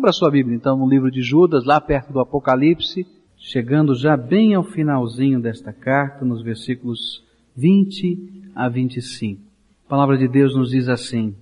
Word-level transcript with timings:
Abra 0.00 0.12
sua 0.12 0.30
Bíblia 0.30 0.56
então 0.56 0.78
no 0.78 0.88
livro 0.88 1.10
de 1.10 1.20
Judas, 1.20 1.66
lá 1.66 1.78
perto 1.78 2.10
do 2.10 2.20
Apocalipse, 2.20 3.06
chegando 3.36 3.94
já 3.94 4.16
bem 4.16 4.54
ao 4.54 4.64
finalzinho 4.64 5.38
desta 5.38 5.74
carta, 5.74 6.24
nos 6.24 6.40
versículos 6.40 7.22
20 7.54 8.50
a 8.54 8.66
25. 8.66 9.42
A 9.84 9.90
palavra 9.90 10.16
de 10.16 10.26
Deus 10.26 10.56
nos 10.56 10.70
diz 10.70 10.88
assim: 10.88 11.36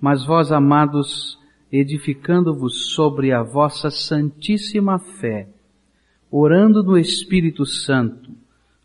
Mas 0.00 0.24
vós, 0.24 0.50
amados, 0.50 1.38
edificando-vos 1.70 2.94
sobre 2.94 3.30
a 3.30 3.42
vossa 3.42 3.90
santíssima 3.90 4.98
fé, 4.98 5.50
orando 6.30 6.82
no 6.82 6.96
Espírito 6.96 7.66
Santo, 7.66 8.30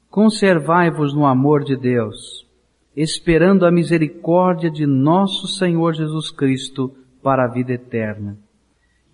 conservai-vos 0.09 1.13
no 1.13 1.25
amor 1.25 1.63
de 1.63 1.77
Deus, 1.77 2.45
esperando 2.93 3.65
a 3.65 3.71
misericórdia 3.71 4.69
de 4.69 4.85
nosso 4.85 5.47
Senhor 5.47 5.93
Jesus 5.93 6.29
Cristo 6.29 6.93
para 7.23 7.45
a 7.45 7.47
vida 7.47 7.71
eterna. 7.71 8.37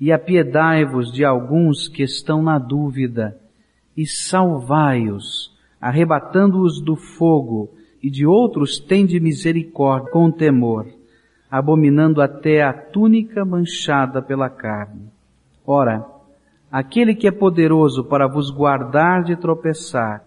E 0.03 0.11
apiedai-vos 0.11 1.13
de 1.13 1.23
alguns 1.23 1.87
que 1.87 2.03
estão 2.03 2.43
na 2.43 2.59
dúvida, 2.59 3.39
e 3.95 4.05
salvai-os, 4.05 5.55
arrebatando-os 5.79 6.81
do 6.81 6.97
fogo, 6.97 7.69
e 8.01 8.09
de 8.09 8.25
outros 8.25 8.79
tende 8.79 9.17
misericórdia 9.19 10.11
com 10.11 10.29
temor 10.29 10.87
abominando 11.53 12.19
até 12.19 12.63
a 12.63 12.73
túnica 12.73 13.45
manchada 13.45 14.23
pela 14.23 14.49
carne. 14.49 15.11
Ora, 15.63 16.03
aquele 16.71 17.13
que 17.13 17.27
é 17.27 17.31
poderoso 17.31 18.05
para 18.05 18.27
vos 18.27 18.49
guardar 18.49 19.21
de 19.21 19.35
tropeçar 19.35 20.25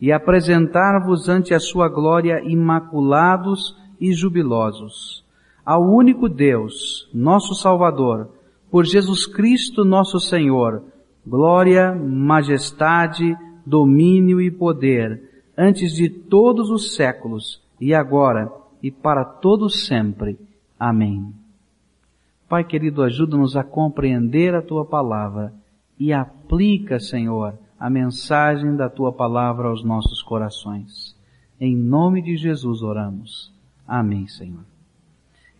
e 0.00 0.10
apresentar-vos 0.10 1.28
ante 1.28 1.54
a 1.54 1.60
sua 1.60 1.88
glória 1.88 2.42
imaculados 2.44 3.78
e 4.00 4.12
jubilosos, 4.12 5.24
ao 5.64 5.80
único 5.82 6.28
Deus, 6.28 7.08
nosso 7.14 7.54
Salvador, 7.54 8.30
por 8.74 8.84
Jesus 8.84 9.24
Cristo 9.24 9.84
nosso 9.84 10.18
Senhor, 10.18 10.82
glória, 11.24 11.94
majestade, 11.94 13.36
domínio 13.64 14.40
e 14.40 14.50
poder, 14.50 15.44
antes 15.56 15.92
de 15.92 16.10
todos 16.10 16.70
os 16.70 16.96
séculos, 16.96 17.62
e 17.80 17.94
agora, 17.94 18.52
e 18.82 18.90
para 18.90 19.24
todos 19.24 19.86
sempre. 19.86 20.36
Amém. 20.76 21.32
Pai 22.48 22.64
querido, 22.64 23.04
ajuda-nos 23.04 23.56
a 23.56 23.62
compreender 23.62 24.56
a 24.56 24.60
tua 24.60 24.84
palavra 24.84 25.54
e 25.96 26.12
aplica, 26.12 26.98
Senhor, 26.98 27.56
a 27.78 27.88
mensagem 27.88 28.74
da 28.74 28.90
tua 28.90 29.12
palavra 29.12 29.68
aos 29.68 29.84
nossos 29.84 30.20
corações. 30.20 31.16
Em 31.60 31.76
nome 31.76 32.20
de 32.20 32.36
Jesus 32.36 32.82
oramos. 32.82 33.54
Amém, 33.86 34.26
Senhor. 34.26 34.73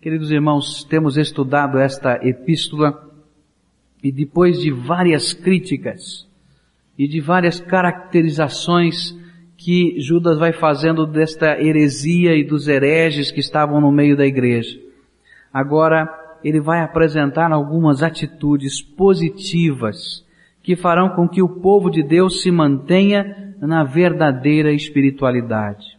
Queridos 0.04 0.30
irmãos, 0.30 0.84
temos 0.84 1.16
estudado 1.16 1.78
esta 1.78 2.20
epístola 2.22 3.10
e 4.02 4.12
depois 4.12 4.60
de 4.60 4.70
várias 4.70 5.32
críticas 5.32 6.28
e 6.98 7.08
de 7.08 7.22
várias 7.22 7.58
caracterizações 7.58 9.18
que 9.56 9.98
Judas 9.98 10.38
vai 10.38 10.52
fazendo 10.52 11.06
desta 11.06 11.58
heresia 11.58 12.36
e 12.36 12.44
dos 12.44 12.68
hereges 12.68 13.30
que 13.30 13.40
estavam 13.40 13.80
no 13.80 13.90
meio 13.90 14.14
da 14.14 14.26
igreja, 14.26 14.78
Agora, 15.50 16.06
ele 16.44 16.60
vai 16.60 16.82
apresentar 16.82 17.50
algumas 17.50 18.02
atitudes 18.02 18.82
positivas 18.82 20.22
que 20.62 20.76
farão 20.76 21.16
com 21.16 21.26
que 21.26 21.40
o 21.40 21.48
povo 21.48 21.88
de 21.88 22.02
Deus 22.02 22.42
se 22.42 22.50
mantenha 22.50 23.54
na 23.58 23.84
verdadeira 23.84 24.70
espiritualidade. 24.70 25.96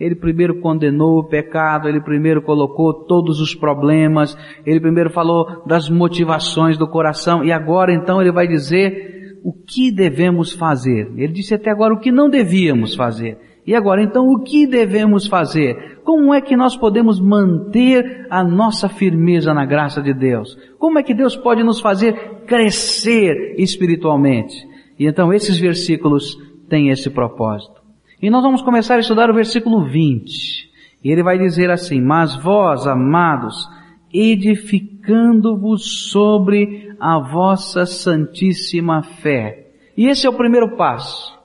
Ele 0.00 0.14
primeiro 0.14 0.60
condenou 0.60 1.18
o 1.18 1.28
pecado, 1.28 1.86
ele 1.86 2.00
primeiro 2.00 2.40
colocou 2.40 3.04
todos 3.04 3.38
os 3.38 3.54
problemas, 3.54 4.36
ele 4.64 4.80
primeiro 4.80 5.10
falou 5.10 5.62
das 5.66 5.90
motivações 5.90 6.78
do 6.78 6.88
coração 6.88 7.44
e 7.44 7.52
agora 7.52 7.92
então 7.92 8.20
ele 8.20 8.32
vai 8.32 8.48
dizer 8.48 9.38
o 9.44 9.52
que 9.52 9.92
devemos 9.92 10.52
fazer. 10.52 11.12
Ele 11.16 11.32
disse 11.32 11.54
até 11.54 11.70
agora 11.70 11.94
o 11.94 12.00
que 12.00 12.10
não 12.10 12.30
devíamos 12.30 12.94
fazer. 12.94 13.38
E 13.66 13.74
agora, 13.74 14.02
então, 14.02 14.26
o 14.26 14.42
que 14.42 14.66
devemos 14.66 15.26
fazer? 15.26 16.00
Como 16.02 16.32
é 16.34 16.40
que 16.40 16.56
nós 16.56 16.76
podemos 16.76 17.20
manter 17.20 18.26
a 18.30 18.42
nossa 18.42 18.88
firmeza 18.88 19.52
na 19.52 19.66
graça 19.66 20.02
de 20.02 20.14
Deus? 20.14 20.56
Como 20.78 20.98
é 20.98 21.02
que 21.02 21.14
Deus 21.14 21.36
pode 21.36 21.62
nos 21.62 21.78
fazer 21.78 22.42
crescer 22.46 23.54
espiritualmente? 23.58 24.66
E 24.98 25.06
então, 25.06 25.32
esses 25.32 25.58
versículos 25.58 26.36
têm 26.68 26.88
esse 26.88 27.10
propósito. 27.10 27.79
E 28.20 28.30
nós 28.30 28.42
vamos 28.42 28.62
começar 28.62 28.96
a 28.96 29.00
estudar 29.00 29.30
o 29.30 29.34
versículo 29.34 29.88
20. 29.88 30.70
E 31.02 31.10
ele 31.10 31.22
vai 31.22 31.38
dizer 31.38 31.70
assim, 31.70 32.00
mas 32.00 32.36
vós, 32.36 32.86
amados, 32.86 33.68
edificando-vos 34.12 36.10
sobre 36.10 36.94
a 37.00 37.18
vossa 37.18 37.86
santíssima 37.86 39.02
fé. 39.02 39.72
E 39.96 40.06
esse 40.06 40.26
é 40.26 40.30
o 40.30 40.36
primeiro 40.36 40.76
passo 40.76 41.40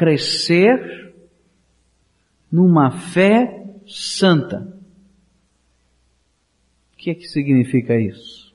crescer 0.00 1.12
numa 2.50 2.90
fé 2.90 3.66
santa. 3.86 4.74
O 6.94 6.96
que 6.96 7.10
é 7.10 7.14
que 7.14 7.28
significa 7.28 8.00
isso? 8.00 8.54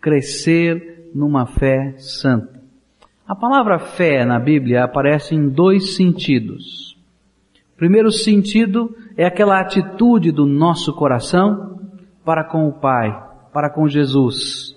Crescer 0.00 1.10
numa 1.14 1.44
fé 1.44 1.94
santa. 1.98 2.57
A 3.28 3.34
palavra 3.34 3.78
fé 3.78 4.24
na 4.24 4.40
Bíblia 4.40 4.84
aparece 4.84 5.34
em 5.34 5.50
dois 5.50 5.94
sentidos. 5.94 6.96
O 7.74 7.76
primeiro 7.76 8.10
sentido 8.10 8.96
é 9.16 9.26
aquela 9.26 9.60
atitude 9.60 10.32
do 10.32 10.46
nosso 10.46 10.94
coração 10.94 11.78
para 12.24 12.42
com 12.42 12.66
o 12.66 12.72
Pai, 12.72 13.14
para 13.52 13.68
com 13.68 13.86
Jesus. 13.86 14.74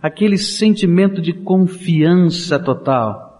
Aquele 0.00 0.38
sentimento 0.38 1.20
de 1.20 1.34
confiança 1.34 2.58
total 2.58 3.32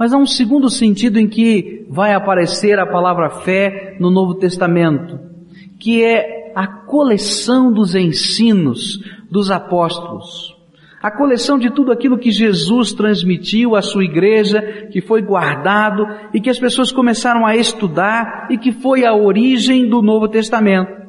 mas 0.00 0.14
há 0.14 0.16
um 0.16 0.24
segundo 0.24 0.70
sentido 0.70 1.18
em 1.18 1.28
que 1.28 1.84
vai 1.90 2.14
aparecer 2.14 2.78
a 2.78 2.86
palavra 2.86 3.28
fé 3.28 3.98
no 4.00 4.10
Novo 4.10 4.36
Testamento, 4.36 5.20
que 5.78 6.02
é 6.02 6.54
a 6.54 6.66
coleção 6.66 7.70
dos 7.70 7.94
ensinos 7.94 8.98
dos 9.30 9.50
apóstolos. 9.50 10.56
A 11.02 11.10
coleção 11.10 11.58
de 11.58 11.70
tudo 11.70 11.90
aquilo 11.90 12.18
que 12.18 12.30
Jesus 12.30 12.92
transmitiu 12.92 13.74
à 13.74 13.80
sua 13.80 14.04
igreja, 14.04 14.88
que 14.92 15.00
foi 15.00 15.22
guardado 15.22 16.06
e 16.34 16.40
que 16.40 16.50
as 16.50 16.58
pessoas 16.58 16.92
começaram 16.92 17.46
a 17.46 17.56
estudar 17.56 18.48
e 18.50 18.58
que 18.58 18.70
foi 18.70 19.06
a 19.06 19.14
origem 19.14 19.88
do 19.88 20.02
Novo 20.02 20.28
Testamento 20.28 21.00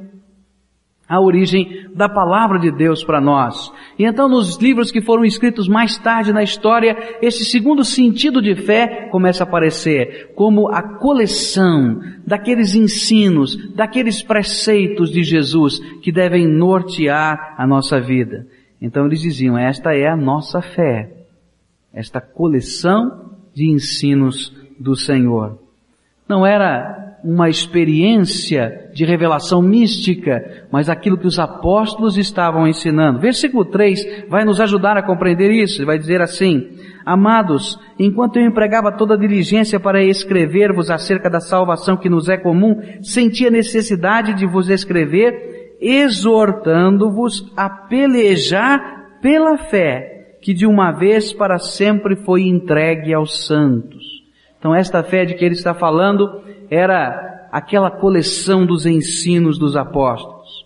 a 1.12 1.19
origem 1.19 1.88
da 1.94 2.07
palavra 2.07 2.57
de 2.57 2.72
Deus 2.72 3.03
para 3.03 3.19
nós. 3.19 3.69
E 4.00 4.06
então 4.06 4.29
nos 4.29 4.57
livros 4.62 4.94
que 4.94 5.02
foram 5.02 5.25
escritos 5.25 5.68
mais 5.68 5.97
tarde 5.97 6.31
na 6.31 6.41
história, 6.41 7.18
esse 7.22 7.44
segundo 7.44 7.84
sentido 7.84 8.41
de 8.41 8.56
fé 8.56 9.09
começa 9.12 9.44
a 9.44 9.47
aparecer 9.47 10.31
como 10.35 10.69
a 10.69 10.81
coleção 10.81 12.00
daqueles 12.25 12.75
ensinos, 12.75 13.58
daqueles 13.75 14.23
preceitos 14.23 15.12
de 15.12 15.22
Jesus 15.22 15.79
que 16.02 16.13
devem 16.13 16.47
nortear 16.47 17.56
a 17.58 17.68
nossa 17.68 18.00
vida. 18.00 18.47
Então 18.81 19.06
eles 19.06 19.22
diziam, 19.22 19.58
esta 19.58 19.94
é 19.94 20.08
a 20.08 20.18
nossa 20.18 20.62
fé. 20.62 21.09
Esta 21.94 22.19
coleção 22.19 23.31
de 23.53 23.69
ensinos 23.69 24.52
do 24.80 24.96
Senhor. 24.96 25.59
Não 26.28 26.46
era 26.46 27.20
uma 27.24 27.50
experiência 27.50 28.90
de 28.94 29.06
revelação 29.06 29.62
mística, 29.62 30.66
mas 30.72 30.90
aquilo 30.90 31.18
que 31.18 31.28
os 31.28 31.38
apóstolos 31.38 32.18
estavam 32.18 32.68
ensinando. 32.68 33.20
Versículo 33.20 33.66
3 33.66 34.25
vai 34.28 34.44
nos 34.44 34.59
ajudar 34.59 34.97
a 34.97 35.03
compreender 35.03 35.52
isso. 35.52 35.86
Vai 35.86 36.00
dizer 36.00 36.22
assim, 36.22 36.80
Amados, 37.06 37.80
enquanto 37.97 38.38
eu 38.38 38.46
empregava 38.46 38.91
toda 38.91 39.16
a 39.16 39.18
diligência 39.18 39.80
para 39.80 40.03
escrever-vos 40.03 40.91
acerca 40.91 41.30
da 41.30 41.40
salvação 41.40 41.97
que 41.97 42.09
nos 42.09 42.30
é 42.30 42.38
comum, 42.38 42.80
sentia 43.02 43.50
necessidade 43.50 44.34
de 44.36 44.46
vos 44.46 44.70
escrever, 44.70 45.51
exortando-vos 45.81 47.52
a 47.58 47.68
pelejar 47.68 49.18
pela 49.19 49.58
fé, 49.58 50.38
que 50.41 50.53
de 50.53 50.66
uma 50.66 50.91
vez 50.91 51.34
para 51.34 51.58
sempre 51.58 52.16
foi 52.16 52.44
entregue 52.44 53.14
aos 53.14 53.46
santos. 53.46 54.22
Então 54.59 54.76
esta 54.76 55.03
fé 55.03 55.26
de 55.26 55.34
que 55.34 55.44
ele 55.44 55.56
está 55.56 55.73
falando 55.73 56.44
era 56.70 57.50
aquela 57.52 57.90
coleção 57.90 58.66
dos 58.66 58.85
ensinos 58.85 59.58
dos 59.58 59.76
apóstolos. 59.76 60.66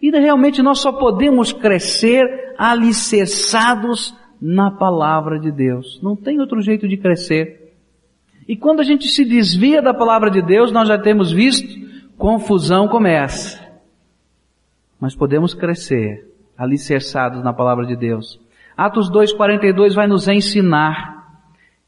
E 0.00 0.10
realmente 0.10 0.62
nós 0.62 0.80
só 0.80 0.92
podemos 0.92 1.52
crescer 1.52 2.54
alicerçados 2.56 4.14
na 4.40 4.70
palavra 4.70 5.38
de 5.38 5.52
Deus. 5.52 6.00
Não 6.02 6.16
tem 6.16 6.40
outro 6.40 6.60
jeito 6.60 6.88
de 6.88 6.96
crescer. 6.96 7.74
E 8.48 8.56
quando 8.56 8.80
a 8.80 8.84
gente 8.84 9.06
se 9.06 9.24
desvia 9.24 9.80
da 9.80 9.94
palavra 9.94 10.28
de 10.28 10.42
Deus, 10.42 10.72
nós 10.72 10.88
já 10.88 10.98
temos 10.98 11.30
visto, 11.30 11.68
confusão 12.18 12.88
começa. 12.88 13.61
Mas 15.02 15.16
podemos 15.16 15.52
crescer 15.52 16.32
alicerçados 16.56 17.42
na 17.42 17.52
palavra 17.52 17.84
de 17.84 17.96
Deus. 17.96 18.40
Atos 18.76 19.10
2:42 19.10 19.96
vai 19.96 20.06
nos 20.06 20.28
ensinar 20.28 21.42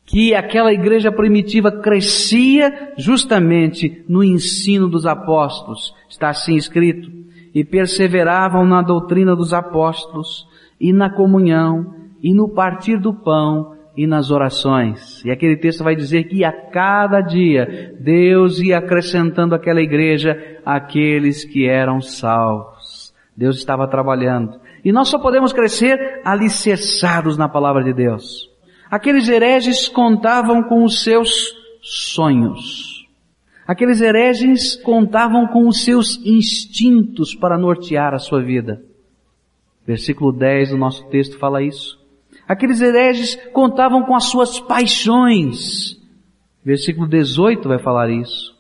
que 0.05 0.35
aquela 0.35 0.73
igreja 0.73 1.13
primitiva 1.13 1.71
crescia 1.71 2.93
justamente 2.99 4.05
no 4.09 4.25
ensino 4.25 4.89
dos 4.89 5.07
apóstolos, 5.07 5.95
está 6.09 6.29
assim 6.29 6.57
escrito, 6.57 7.09
e 7.55 7.65
perseveravam 7.65 8.67
na 8.67 8.83
doutrina 8.83 9.37
dos 9.37 9.55
apóstolos, 9.55 10.49
e 10.81 10.93
na 10.93 11.09
comunhão, 11.09 11.95
e 12.21 12.35
no 12.35 12.49
partir 12.49 12.99
do 12.99 13.15
pão, 13.15 13.77
e 13.97 14.09
nas 14.09 14.33
orações. 14.33 15.25
E 15.25 15.31
aquele 15.31 15.57
texto 15.57 15.85
vai 15.85 15.95
dizer 15.95 16.25
que 16.25 16.45
a 16.45 16.51
cada 16.51 17.21
dia 17.21 17.95
Deus 18.01 18.59
ia 18.59 18.79
acrescentando 18.79 19.55
àquela 19.55 19.81
igreja 19.81 20.37
aqueles 20.67 21.45
que 21.45 21.65
eram 21.65 22.01
salvos. 22.01 22.74
Deus 23.37 23.57
estava 23.57 23.89
trabalhando. 23.89 24.61
E 24.85 24.93
nós 24.93 25.09
só 25.09 25.19
podemos 25.19 25.53
crescer 25.53 26.21
alicerçados 26.25 27.37
na 27.37 27.49
palavra 27.49 27.83
de 27.83 27.93
Deus. 27.93 28.51
Aqueles 28.91 29.29
hereges 29.29 29.89
contavam 29.89 30.63
com 30.63 30.85
os 30.85 31.03
seus 31.03 31.55
sonhos. 31.83 33.09
Aqueles 33.67 34.01
hereges 34.01 34.77
contavam 34.77 35.47
com 35.47 35.67
os 35.67 35.85
seus 35.85 36.17
instintos 36.25 37.35
para 37.35 37.59
nortear 37.59 38.15
a 38.15 38.19
sua 38.19 38.43
vida. 38.43 38.83
Versículo 39.87 40.33
10 40.33 40.71
do 40.71 40.77
nosso 40.77 41.05
texto 41.09 41.39
fala 41.39 41.63
isso. 41.63 41.99
Aqueles 42.47 42.81
hereges 42.81 43.37
contavam 43.53 44.03
com 44.03 44.15
as 44.15 44.25
suas 44.25 44.61
paixões. 44.61 45.99
Versículo 46.65 47.09
18 47.09 47.69
vai 47.69 47.79
falar 47.79 48.11
isso. 48.11 48.54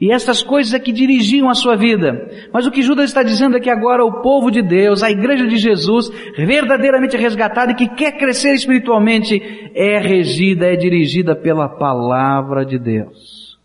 E 0.00 0.10
essas 0.10 0.42
coisas 0.42 0.72
é 0.72 0.78
que 0.78 0.92
dirigiam 0.92 1.50
a 1.50 1.54
sua 1.54 1.76
vida. 1.76 2.30
Mas 2.52 2.66
o 2.66 2.70
que 2.70 2.82
Judas 2.82 3.10
está 3.10 3.22
dizendo 3.22 3.58
é 3.58 3.60
que 3.60 3.68
agora 3.68 4.02
o 4.02 4.22
povo 4.22 4.50
de 4.50 4.62
Deus, 4.62 5.02
a 5.02 5.10
igreja 5.10 5.46
de 5.46 5.58
Jesus, 5.58 6.08
verdadeiramente 6.38 7.18
resgatada 7.18 7.72
e 7.72 7.74
que 7.74 7.88
quer 7.88 8.16
crescer 8.16 8.54
espiritualmente, 8.54 9.70
é 9.74 9.98
regida, 9.98 10.66
é 10.66 10.74
dirigida 10.74 11.36
pela 11.36 11.68
palavra 11.68 12.64
de 12.64 12.78
Deus. 12.78 13.58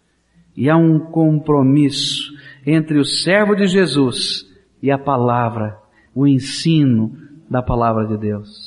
E 0.58 0.70
há 0.70 0.76
um 0.76 1.00
compromisso 1.00 2.34
entre 2.66 2.98
o 2.98 3.06
servo 3.06 3.56
de 3.56 3.68
Jesus 3.68 4.46
e 4.84 4.92
a 4.92 4.98
palavra, 4.98 5.78
o 6.14 6.28
ensino 6.28 7.14
da 7.50 7.62
palavra 7.62 8.06
de 8.08 8.18
Deus. 8.18 8.65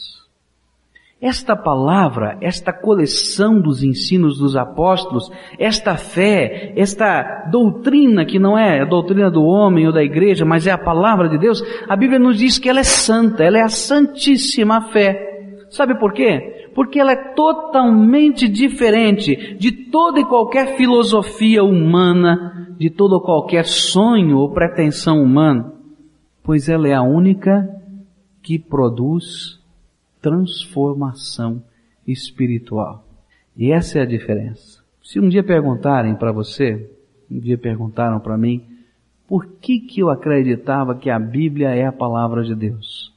Esta 1.20 1.56
palavra, 1.56 2.38
esta 2.41 2.73
coleção 2.73 3.61
dos 3.61 3.82
ensinos 3.82 4.38
dos 4.38 4.56
apóstolos, 4.56 5.29
esta 5.59 5.97
fé, 5.97 6.73
esta 6.76 7.49
doutrina 7.50 8.25
que 8.25 8.38
não 8.38 8.56
é 8.56 8.81
a 8.81 8.85
doutrina 8.85 9.29
do 9.29 9.43
homem 9.43 9.85
ou 9.85 9.93
da 9.93 10.00
igreja, 10.00 10.44
mas 10.44 10.65
é 10.69 10.70
a 10.70 10.79
palavra 10.79 11.29
de 11.29 11.37
Deus, 11.37 11.61
a 11.88 11.97
Bíblia 11.97 12.20
nos 12.20 12.38
diz 12.38 12.61
que 12.61 12.69
ela 12.69 12.79
é 12.79 12.85
santa, 12.85 13.43
ela 13.43 13.59
é 13.59 13.62
a 13.62 13.69
santíssima 13.69 14.93
fé. 14.93 15.56
Sabe 15.70 15.99
por 15.99 16.12
quê? 16.12 16.70
Porque 16.73 17.00
ela 17.00 17.11
é 17.11 17.35
totalmente 17.35 18.49
diferente 18.49 19.56
de 19.59 19.73
toda 19.73 20.20
e 20.20 20.25
qualquer 20.25 20.76
filosofia 20.76 21.65
humana, 21.65 22.76
de 22.79 22.91
todo 22.91 23.15
ou 23.15 23.20
qualquer 23.20 23.65
sonho 23.65 24.38
ou 24.38 24.53
pretensão 24.53 25.20
humana, 25.20 25.73
pois 26.44 26.69
ela 26.69 26.87
é 26.87 26.94
a 26.94 27.03
única 27.03 27.69
que 28.41 28.56
produz 28.56 29.57
transformação 30.20 31.62
espiritual. 32.06 33.05
E 33.56 33.73
essa 33.73 33.99
é 33.99 34.03
a 34.03 34.06
diferença. 34.06 34.82
Se 35.03 35.19
um 35.19 35.29
dia 35.29 35.43
perguntarem 35.43 36.15
para 36.15 36.32
você, 36.32 36.91
um 37.31 37.38
dia 37.38 37.59
perguntaram 37.59 38.20
para 38.20 38.37
mim, 38.37 38.65
por 39.26 39.47
que 39.47 39.81
que 39.81 40.00
eu 40.00 40.11
acreditava 40.11 40.94
que 40.94 41.11
a 41.11 41.19
Bíblia 41.19 41.70
é 41.75 41.85
a 41.85 41.93
palavra 41.93 42.43
de 42.43 42.55
Deus? 42.55 43.12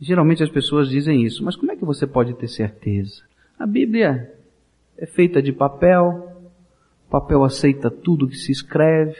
Geralmente 0.00 0.42
as 0.42 0.48
pessoas 0.48 0.88
dizem 0.88 1.22
isso, 1.22 1.44
mas 1.44 1.56
como 1.56 1.70
é 1.72 1.76
que 1.76 1.84
você 1.84 2.06
pode 2.06 2.34
ter 2.34 2.48
certeza? 2.48 3.22
A 3.58 3.66
Bíblia 3.66 4.34
é 4.96 5.04
feita 5.04 5.42
de 5.42 5.52
papel, 5.52 6.32
o 7.06 7.10
papel 7.10 7.44
aceita 7.44 7.90
tudo 7.90 8.26
que 8.28 8.36
se 8.36 8.50
escreve, 8.50 9.16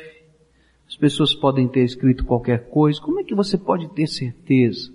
as 0.89 0.97
pessoas 0.97 1.35
podem 1.35 1.69
ter 1.69 1.85
escrito 1.85 2.25
qualquer 2.25 2.69
coisa, 2.71 3.01
como 3.01 3.21
é 3.21 3.25
que 3.25 3.35
você 3.35 3.59
pode 3.59 3.89
ter 3.91 4.07
certeza? 4.07 4.91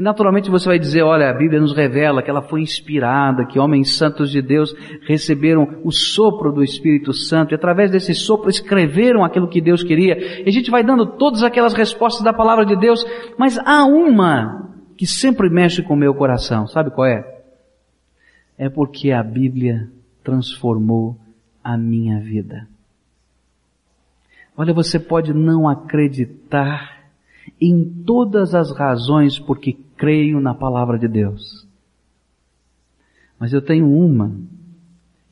E 0.00 0.02
naturalmente 0.02 0.50
você 0.50 0.66
vai 0.66 0.78
dizer, 0.78 1.02
olha, 1.02 1.28
a 1.28 1.34
Bíblia 1.34 1.60
nos 1.60 1.76
revela 1.76 2.22
que 2.22 2.30
ela 2.30 2.40
foi 2.40 2.62
inspirada, 2.62 3.44
que 3.44 3.58
homens 3.58 3.98
santos 3.98 4.30
de 4.30 4.40
Deus 4.40 4.74
receberam 5.06 5.82
o 5.84 5.92
sopro 5.92 6.50
do 6.50 6.64
Espírito 6.64 7.12
Santo 7.12 7.52
e 7.52 7.54
através 7.54 7.90
desse 7.90 8.14
sopro 8.14 8.48
escreveram 8.48 9.22
aquilo 9.22 9.46
que 9.46 9.60
Deus 9.60 9.82
queria. 9.82 10.40
E 10.42 10.48
a 10.48 10.50
gente 10.50 10.70
vai 10.70 10.82
dando 10.82 11.04
todas 11.04 11.42
aquelas 11.42 11.74
respostas 11.74 12.24
da 12.24 12.32
palavra 12.32 12.64
de 12.64 12.76
Deus, 12.76 13.04
mas 13.36 13.58
há 13.58 13.84
uma 13.84 14.70
que 14.96 15.06
sempre 15.06 15.50
mexe 15.50 15.82
com 15.82 15.92
o 15.92 15.98
meu 15.98 16.14
coração. 16.14 16.66
Sabe 16.66 16.90
qual 16.90 17.06
é? 17.06 17.42
É 18.56 18.70
porque 18.70 19.12
a 19.12 19.22
Bíblia 19.22 19.90
transformou 20.24 21.18
a 21.62 21.76
minha 21.76 22.18
vida. 22.20 22.66
Olha, 24.56 24.72
você 24.72 24.98
pode 24.98 25.34
não 25.34 25.68
acreditar 25.68 26.99
em 27.60 27.84
todas 28.04 28.54
as 28.54 28.70
razões 28.70 29.38
porque 29.38 29.76
creio 29.96 30.40
na 30.40 30.54
palavra 30.54 30.98
de 30.98 31.08
Deus. 31.08 31.66
Mas 33.38 33.52
eu 33.52 33.62
tenho 33.62 33.88
uma 33.90 34.32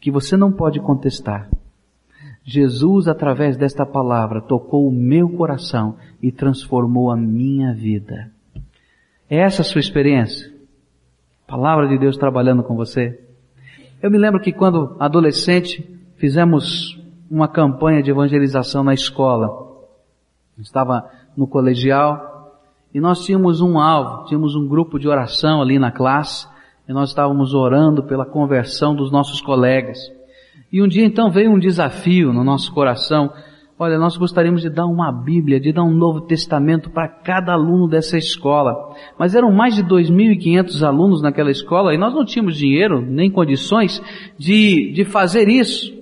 que 0.00 0.10
você 0.10 0.36
não 0.36 0.52
pode 0.52 0.80
contestar. 0.80 1.50
Jesus, 2.44 3.08
através 3.08 3.56
desta 3.56 3.84
palavra, 3.84 4.40
tocou 4.40 4.88
o 4.88 4.92
meu 4.92 5.28
coração 5.28 5.96
e 6.22 6.32
transformou 6.32 7.10
a 7.10 7.16
minha 7.16 7.74
vida. 7.74 8.30
É 9.28 9.40
essa 9.40 9.60
a 9.60 9.64
sua 9.64 9.80
experiência? 9.80 10.50
Palavra 11.46 11.86
de 11.86 11.98
Deus 11.98 12.16
trabalhando 12.16 12.62
com 12.62 12.74
você? 12.74 13.20
Eu 14.02 14.10
me 14.10 14.16
lembro 14.16 14.40
que 14.40 14.52
quando 14.52 14.96
adolescente 14.98 15.84
fizemos 16.16 16.98
uma 17.30 17.48
campanha 17.48 18.02
de 18.02 18.10
evangelização 18.10 18.82
na 18.82 18.94
escola. 18.94 19.66
Estava 20.58 21.10
no 21.38 21.46
colegial 21.46 22.28
e 22.92 23.00
nós 23.00 23.24
tínhamos 23.24 23.60
um 23.60 23.78
alvo, 23.78 24.24
tínhamos 24.24 24.56
um 24.56 24.66
grupo 24.66 24.98
de 24.98 25.08
oração 25.08 25.60
ali 25.60 25.78
na 25.78 25.92
classe, 25.92 26.48
e 26.88 26.92
nós 26.92 27.10
estávamos 27.10 27.52
orando 27.52 28.02
pela 28.02 28.24
conversão 28.24 28.94
dos 28.94 29.12
nossos 29.12 29.42
colegas. 29.42 29.98
E 30.72 30.82
um 30.82 30.88
dia 30.88 31.04
então 31.04 31.30
veio 31.30 31.50
um 31.50 31.58
desafio 31.58 32.32
no 32.32 32.42
nosso 32.42 32.72
coração. 32.72 33.30
Olha, 33.78 33.98
nós 33.98 34.16
gostaríamos 34.16 34.62
de 34.62 34.70
dar 34.70 34.86
uma 34.86 35.12
Bíblia, 35.12 35.60
de 35.60 35.70
dar 35.70 35.84
um 35.84 35.92
Novo 35.92 36.22
Testamento 36.22 36.90
para 36.90 37.06
cada 37.08 37.52
aluno 37.52 37.86
dessa 37.86 38.16
escola. 38.16 38.74
Mas 39.18 39.34
eram 39.34 39.52
mais 39.52 39.74
de 39.74 39.84
2.500 39.84 40.82
alunos 40.82 41.22
naquela 41.22 41.50
escola 41.50 41.94
e 41.94 41.98
nós 41.98 42.14
não 42.14 42.24
tínhamos 42.24 42.56
dinheiro, 42.56 43.02
nem 43.02 43.30
condições 43.30 44.02
de, 44.38 44.92
de 44.92 45.04
fazer 45.04 45.46
isso. 45.46 45.97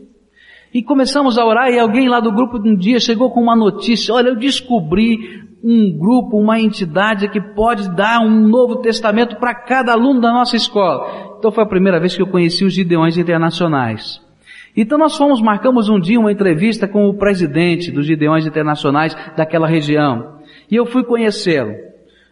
E 0.77 0.83
começamos 0.83 1.39
a 1.39 1.47
orar 1.47 1.71
e 1.71 1.79
alguém 1.79 2.07
lá 2.07 2.21
do 2.21 2.31
grupo 2.31 2.59
um 2.59 2.77
dia 2.77 3.01
chegou 3.01 3.31
com 3.31 3.41
uma 3.41 3.57
notícia, 3.57 4.13
olha, 4.13 4.29
eu 4.29 4.37
descobri 4.37 5.43
um 5.65 5.91
grupo, 5.99 6.39
uma 6.39 6.61
entidade 6.61 7.31
que 7.31 7.41
pode 7.41 7.89
dar 7.97 8.21
um 8.21 8.47
novo 8.47 8.83
testamento 8.83 9.37
para 9.37 9.55
cada 9.55 9.93
aluno 9.93 10.21
da 10.21 10.31
nossa 10.31 10.55
escola. 10.55 11.39
Então 11.39 11.51
foi 11.51 11.65
a 11.65 11.67
primeira 11.67 11.99
vez 11.99 12.15
que 12.15 12.21
eu 12.21 12.27
conheci 12.27 12.63
os 12.63 12.75
Gideões 12.75 13.17
Internacionais. 13.17 14.21
Então 14.77 14.99
nós 14.99 15.17
fomos, 15.17 15.41
marcamos 15.41 15.89
um 15.89 15.99
dia 15.99 16.21
uma 16.21 16.31
entrevista 16.31 16.87
com 16.87 17.07
o 17.07 17.15
presidente 17.15 17.91
dos 17.91 18.05
Gideões 18.05 18.45
Internacionais 18.45 19.17
daquela 19.35 19.67
região. 19.67 20.41
E 20.71 20.77
eu 20.77 20.85
fui 20.85 21.05
conhecê-lo. 21.05 21.73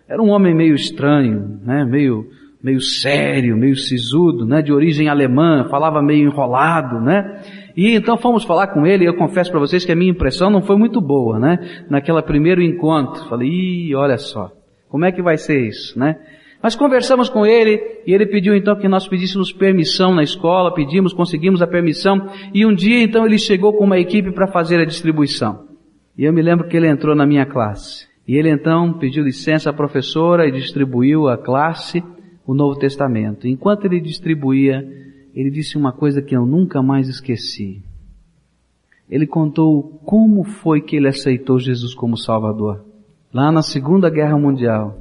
Era 0.06 0.22
um 0.22 0.28
homem 0.28 0.54
meio 0.54 0.74
estranho, 0.74 1.60
né, 1.64 1.82
meio, 1.82 2.26
meio 2.62 2.82
sério, 2.82 3.56
meio 3.56 3.74
sisudo, 3.74 4.44
né, 4.44 4.60
de 4.60 4.70
origem 4.70 5.08
alemã, 5.08 5.66
falava 5.70 6.02
meio 6.02 6.28
enrolado, 6.28 7.00
né. 7.00 7.40
E 7.76 7.94
então 7.94 8.16
fomos 8.16 8.44
falar 8.44 8.68
com 8.68 8.86
ele 8.86 9.04
e 9.04 9.06
eu 9.06 9.16
confesso 9.16 9.50
para 9.50 9.60
vocês 9.60 9.84
que 9.84 9.92
a 9.92 9.96
minha 9.96 10.10
impressão 10.10 10.50
não 10.50 10.62
foi 10.62 10.76
muito 10.76 11.00
boa, 11.00 11.38
né? 11.38 11.84
Naquela 11.90 12.22
primeiro 12.22 12.62
encontro. 12.62 13.28
Falei, 13.28 13.48
Ih, 13.48 13.94
olha 13.94 14.16
só, 14.16 14.52
como 14.88 15.04
é 15.04 15.12
que 15.12 15.22
vai 15.22 15.36
ser 15.36 15.60
isso, 15.66 15.98
né? 15.98 16.16
Mas 16.62 16.74
conversamos 16.74 17.28
com 17.28 17.44
ele 17.44 17.78
e 18.06 18.14
ele 18.14 18.24
pediu 18.24 18.54
então 18.54 18.74
que 18.74 18.88
nós 18.88 19.06
pedíssemos 19.06 19.52
permissão 19.52 20.14
na 20.14 20.22
escola, 20.22 20.72
pedimos, 20.72 21.12
conseguimos 21.12 21.60
a 21.60 21.66
permissão 21.66 22.30
e 22.54 22.64
um 22.64 22.74
dia 22.74 23.02
então 23.02 23.26
ele 23.26 23.38
chegou 23.38 23.74
com 23.74 23.84
uma 23.84 23.98
equipe 23.98 24.32
para 24.32 24.46
fazer 24.46 24.80
a 24.80 24.86
distribuição. 24.86 25.66
E 26.16 26.24
eu 26.24 26.32
me 26.32 26.40
lembro 26.40 26.66
que 26.66 26.76
ele 26.76 26.88
entrou 26.88 27.14
na 27.14 27.26
minha 27.26 27.44
classe. 27.44 28.06
E 28.26 28.36
ele 28.36 28.48
então 28.48 28.94
pediu 28.94 29.24
licença 29.24 29.68
à 29.68 29.72
professora 29.72 30.46
e 30.48 30.52
distribuiu 30.52 31.28
à 31.28 31.36
classe 31.36 32.02
o 32.46 32.54
Novo 32.54 32.78
Testamento. 32.78 33.46
Enquanto 33.46 33.84
ele 33.84 34.00
distribuía, 34.00 34.82
ele 35.34 35.50
disse 35.50 35.76
uma 35.76 35.92
coisa 35.92 36.22
que 36.22 36.36
eu 36.36 36.46
nunca 36.46 36.80
mais 36.80 37.08
esqueci. 37.08 37.82
Ele 39.10 39.26
contou 39.26 40.00
como 40.04 40.44
foi 40.44 40.80
que 40.80 40.96
ele 40.96 41.08
aceitou 41.08 41.58
Jesus 41.58 41.92
como 41.94 42.16
Salvador. 42.16 42.84
Lá 43.32 43.50
na 43.50 43.60
Segunda 43.60 44.08
Guerra 44.08 44.38
Mundial, 44.38 44.98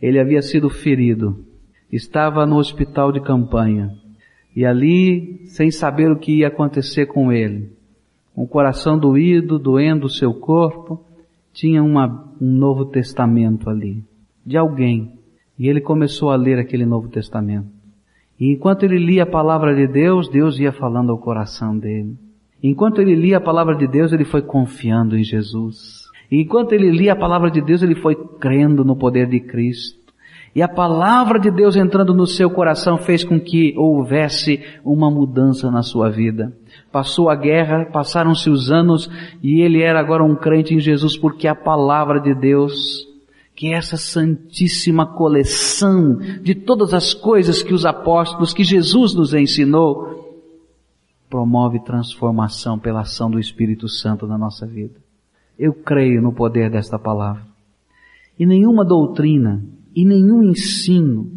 ele 0.00 0.20
havia 0.20 0.40
sido 0.40 0.70
ferido, 0.70 1.44
estava 1.90 2.46
no 2.46 2.56
hospital 2.56 3.10
de 3.10 3.20
campanha, 3.20 3.92
e 4.54 4.64
ali, 4.64 5.42
sem 5.44 5.70
saber 5.70 6.10
o 6.10 6.18
que 6.18 6.38
ia 6.38 6.48
acontecer 6.48 7.06
com 7.06 7.32
ele, 7.32 7.72
com 8.34 8.44
o 8.44 8.48
coração 8.48 8.98
doído, 8.98 9.58
doendo 9.58 10.06
o 10.06 10.10
seu 10.10 10.32
corpo, 10.32 11.04
tinha 11.52 11.82
uma, 11.82 12.32
um 12.40 12.52
Novo 12.52 12.86
Testamento 12.86 13.68
ali, 13.68 14.04
de 14.46 14.56
alguém, 14.56 15.12
e 15.58 15.68
ele 15.68 15.80
começou 15.80 16.30
a 16.30 16.36
ler 16.36 16.58
aquele 16.58 16.86
Novo 16.86 17.08
Testamento. 17.08 17.79
E 18.40 18.52
enquanto 18.52 18.84
ele 18.84 18.98
lia 18.98 19.24
a 19.24 19.30
palavra 19.30 19.74
de 19.74 19.86
Deus, 19.86 20.28
Deus 20.30 20.58
ia 20.58 20.72
falando 20.72 21.12
ao 21.12 21.18
coração 21.18 21.76
dele. 21.78 22.16
Enquanto 22.62 23.00
ele 23.00 23.14
lia 23.14 23.36
a 23.36 23.40
palavra 23.40 23.76
de 23.76 23.86
Deus, 23.86 24.12
ele 24.12 24.24
foi 24.24 24.40
confiando 24.40 25.16
em 25.16 25.22
Jesus. 25.22 26.06
E 26.30 26.40
enquanto 26.40 26.72
ele 26.72 26.90
lia 26.90 27.12
a 27.12 27.16
palavra 27.16 27.50
de 27.50 27.60
Deus, 27.60 27.82
ele 27.82 27.94
foi 27.94 28.14
crendo 28.38 28.84
no 28.84 28.96
poder 28.96 29.26
de 29.26 29.40
Cristo. 29.40 30.00
E 30.54 30.62
a 30.62 30.68
palavra 30.68 31.38
de 31.38 31.50
Deus 31.50 31.76
entrando 31.76 32.12
no 32.12 32.26
seu 32.26 32.50
coração 32.50 32.98
fez 32.98 33.22
com 33.22 33.38
que 33.38 33.72
houvesse 33.76 34.60
uma 34.84 35.08
mudança 35.08 35.70
na 35.70 35.82
sua 35.82 36.10
vida. 36.10 36.52
Passou 36.90 37.30
a 37.30 37.36
guerra, 37.36 37.84
passaram-se 37.92 38.50
os 38.50 38.70
anos 38.70 39.08
e 39.42 39.60
ele 39.60 39.80
era 39.80 40.00
agora 40.00 40.24
um 40.24 40.34
crente 40.34 40.74
em 40.74 40.80
Jesus 40.80 41.16
porque 41.16 41.46
a 41.46 41.54
palavra 41.54 42.20
de 42.20 42.34
Deus, 42.34 43.06
que 43.60 43.66
é 43.66 43.72
essa 43.72 43.98
santíssima 43.98 45.04
coleção 45.04 46.16
de 46.42 46.54
todas 46.54 46.94
as 46.94 47.12
coisas 47.12 47.62
que 47.62 47.74
os 47.74 47.84
apóstolos, 47.84 48.54
que 48.54 48.64
Jesus 48.64 49.12
nos 49.12 49.34
ensinou, 49.34 50.48
promove 51.28 51.78
transformação 51.84 52.78
pela 52.78 53.02
ação 53.02 53.30
do 53.30 53.38
Espírito 53.38 53.86
Santo 53.86 54.26
na 54.26 54.38
nossa 54.38 54.66
vida. 54.66 54.94
Eu 55.58 55.74
creio 55.74 56.22
no 56.22 56.32
poder 56.32 56.70
desta 56.70 56.98
palavra. 56.98 57.42
E 58.38 58.46
nenhuma 58.46 58.82
doutrina 58.82 59.62
e 59.94 60.06
nenhum 60.06 60.42
ensino 60.42 61.30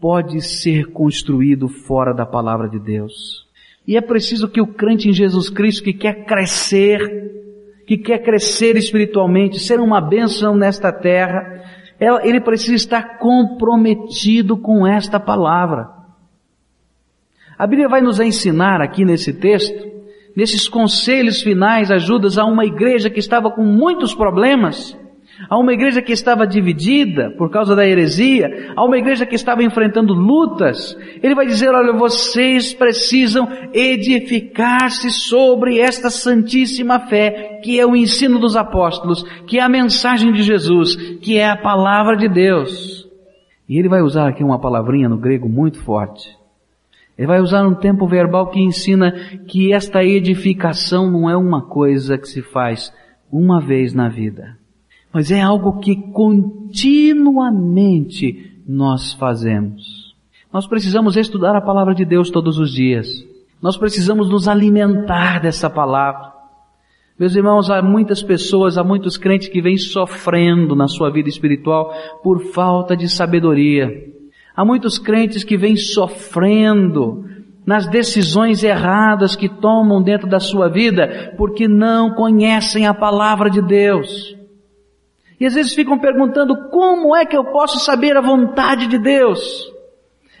pode 0.00 0.40
ser 0.40 0.86
construído 0.86 1.68
fora 1.68 2.12
da 2.12 2.26
palavra 2.26 2.68
de 2.68 2.80
Deus. 2.80 3.46
E 3.86 3.96
é 3.96 4.00
preciso 4.00 4.48
que 4.48 4.60
o 4.60 4.66
crente 4.66 5.08
em 5.08 5.12
Jesus 5.12 5.48
Cristo 5.48 5.84
que 5.84 5.92
quer 5.92 6.24
crescer, 6.26 7.39
que 7.90 7.98
quer 7.98 8.18
crescer 8.22 8.76
espiritualmente, 8.76 9.58
ser 9.58 9.80
uma 9.80 10.00
bênção 10.00 10.54
nesta 10.54 10.92
terra, 10.92 11.60
ele 12.22 12.40
precisa 12.40 12.76
estar 12.76 13.18
comprometido 13.18 14.56
com 14.56 14.86
esta 14.86 15.18
palavra. 15.18 15.88
A 17.58 17.66
Bíblia 17.66 17.88
vai 17.88 18.00
nos 18.00 18.20
ensinar 18.20 18.80
aqui 18.80 19.04
nesse 19.04 19.32
texto, 19.32 19.90
nesses 20.36 20.68
conselhos 20.68 21.42
finais, 21.42 21.90
ajudas 21.90 22.38
a 22.38 22.44
uma 22.44 22.64
igreja 22.64 23.10
que 23.10 23.18
estava 23.18 23.50
com 23.50 23.64
muitos 23.64 24.14
problemas, 24.14 24.96
a 25.48 25.58
uma 25.58 25.72
igreja 25.72 26.02
que 26.02 26.12
estava 26.12 26.46
dividida 26.46 27.30
por 27.30 27.50
causa 27.50 27.74
da 27.74 27.86
heresia, 27.86 28.72
a 28.76 28.84
uma 28.84 28.98
igreja 28.98 29.24
que 29.24 29.34
estava 29.34 29.62
enfrentando 29.62 30.12
lutas, 30.12 30.96
ele 31.22 31.34
vai 31.34 31.46
dizer, 31.46 31.70
olha, 31.70 31.92
vocês 31.92 32.74
precisam 32.74 33.48
edificar-se 33.72 35.10
sobre 35.10 35.78
esta 35.78 36.10
santíssima 36.10 37.00
fé, 37.00 37.60
que 37.62 37.80
é 37.80 37.86
o 37.86 37.96
ensino 37.96 38.38
dos 38.38 38.56
apóstolos, 38.56 39.22
que 39.46 39.58
é 39.58 39.62
a 39.62 39.68
mensagem 39.68 40.32
de 40.32 40.42
Jesus, 40.42 40.96
que 41.20 41.38
é 41.38 41.48
a 41.48 41.56
palavra 41.56 42.16
de 42.16 42.28
Deus. 42.28 43.08
E 43.68 43.78
ele 43.78 43.88
vai 43.88 44.02
usar 44.02 44.28
aqui 44.28 44.42
uma 44.42 44.60
palavrinha 44.60 45.08
no 45.08 45.16
grego 45.16 45.48
muito 45.48 45.78
forte. 45.82 46.28
Ele 47.16 47.26
vai 47.26 47.40
usar 47.40 47.66
um 47.66 47.74
tempo 47.74 48.06
verbal 48.06 48.50
que 48.50 48.60
ensina 48.60 49.12
que 49.46 49.72
esta 49.72 50.02
edificação 50.02 51.10
não 51.10 51.28
é 51.28 51.36
uma 51.36 51.62
coisa 51.62 52.16
que 52.16 52.26
se 52.26 52.40
faz 52.40 52.92
uma 53.30 53.60
vez 53.60 53.92
na 53.92 54.08
vida 54.08 54.59
mas 55.12 55.30
é 55.30 55.40
algo 55.40 55.78
que 55.80 55.96
continuamente 56.12 58.62
nós 58.66 59.12
fazemos. 59.12 60.16
Nós 60.52 60.66
precisamos 60.66 61.16
estudar 61.16 61.54
a 61.56 61.60
palavra 61.60 61.94
de 61.94 62.04
Deus 62.04 62.28
todos 62.30 62.58
os 62.58 62.72
dias. 62.72 63.24
Nós 63.62 63.76
precisamos 63.76 64.28
nos 64.28 64.48
alimentar 64.48 65.40
dessa 65.40 65.70
palavra. 65.70 66.32
Meus 67.18 67.36
irmãos, 67.36 67.70
há 67.70 67.82
muitas 67.82 68.22
pessoas, 68.22 68.78
há 68.78 68.84
muitos 68.84 69.18
crentes 69.18 69.48
que 69.48 69.60
vêm 69.60 69.76
sofrendo 69.76 70.74
na 70.74 70.88
sua 70.88 71.10
vida 71.10 71.28
espiritual 71.28 71.92
por 72.22 72.40
falta 72.52 72.96
de 72.96 73.08
sabedoria. 73.08 74.08
Há 74.56 74.64
muitos 74.64 74.98
crentes 74.98 75.44
que 75.44 75.56
vêm 75.56 75.76
sofrendo 75.76 77.24
nas 77.66 77.86
decisões 77.86 78.64
erradas 78.64 79.36
que 79.36 79.48
tomam 79.48 80.02
dentro 80.02 80.28
da 80.28 80.40
sua 80.40 80.68
vida 80.68 81.34
porque 81.36 81.68
não 81.68 82.14
conhecem 82.14 82.86
a 82.86 82.94
palavra 82.94 83.50
de 83.50 83.60
Deus. 83.60 84.34
E 85.40 85.46
às 85.46 85.54
vezes 85.54 85.74
ficam 85.74 85.98
perguntando 85.98 86.68
como 86.68 87.16
é 87.16 87.24
que 87.24 87.34
eu 87.34 87.44
posso 87.44 87.80
saber 87.80 88.14
a 88.14 88.20
vontade 88.20 88.86
de 88.86 88.98
Deus? 88.98 89.40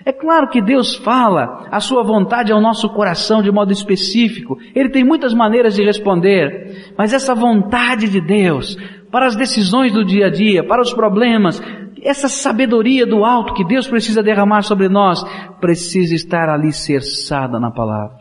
É 0.04 0.12
claro 0.12 0.48
que 0.48 0.62
Deus 0.62 0.94
fala 0.94 1.66
a 1.70 1.80
sua 1.80 2.02
vontade 2.02 2.52
ao 2.52 2.60
nosso 2.60 2.88
coração 2.90 3.42
de 3.42 3.50
modo 3.50 3.72
específico. 3.72 4.58
Ele 4.74 4.88
tem 4.88 5.04
muitas 5.04 5.34
maneiras 5.34 5.74
de 5.74 5.84
responder. 5.84 6.92
Mas 6.96 7.12
essa 7.12 7.34
vontade 7.34 8.08
de 8.08 8.20
Deus, 8.20 8.76
para 9.10 9.26
as 9.26 9.36
decisões 9.36 9.92
do 9.92 10.04
dia 10.04 10.26
a 10.26 10.30
dia, 10.30 10.64
para 10.64 10.80
os 10.80 10.92
problemas, 10.92 11.62
essa 12.02 12.28
sabedoria 12.28 13.06
do 13.06 13.24
alto 13.24 13.54
que 13.54 13.64
Deus 13.64 13.86
precisa 13.86 14.22
derramar 14.22 14.62
sobre 14.62 14.88
nós, 14.88 15.22
precisa 15.60 16.14
estar 16.14 16.48
alicerçada 16.48 17.60
na 17.60 17.70
palavra. 17.70 18.18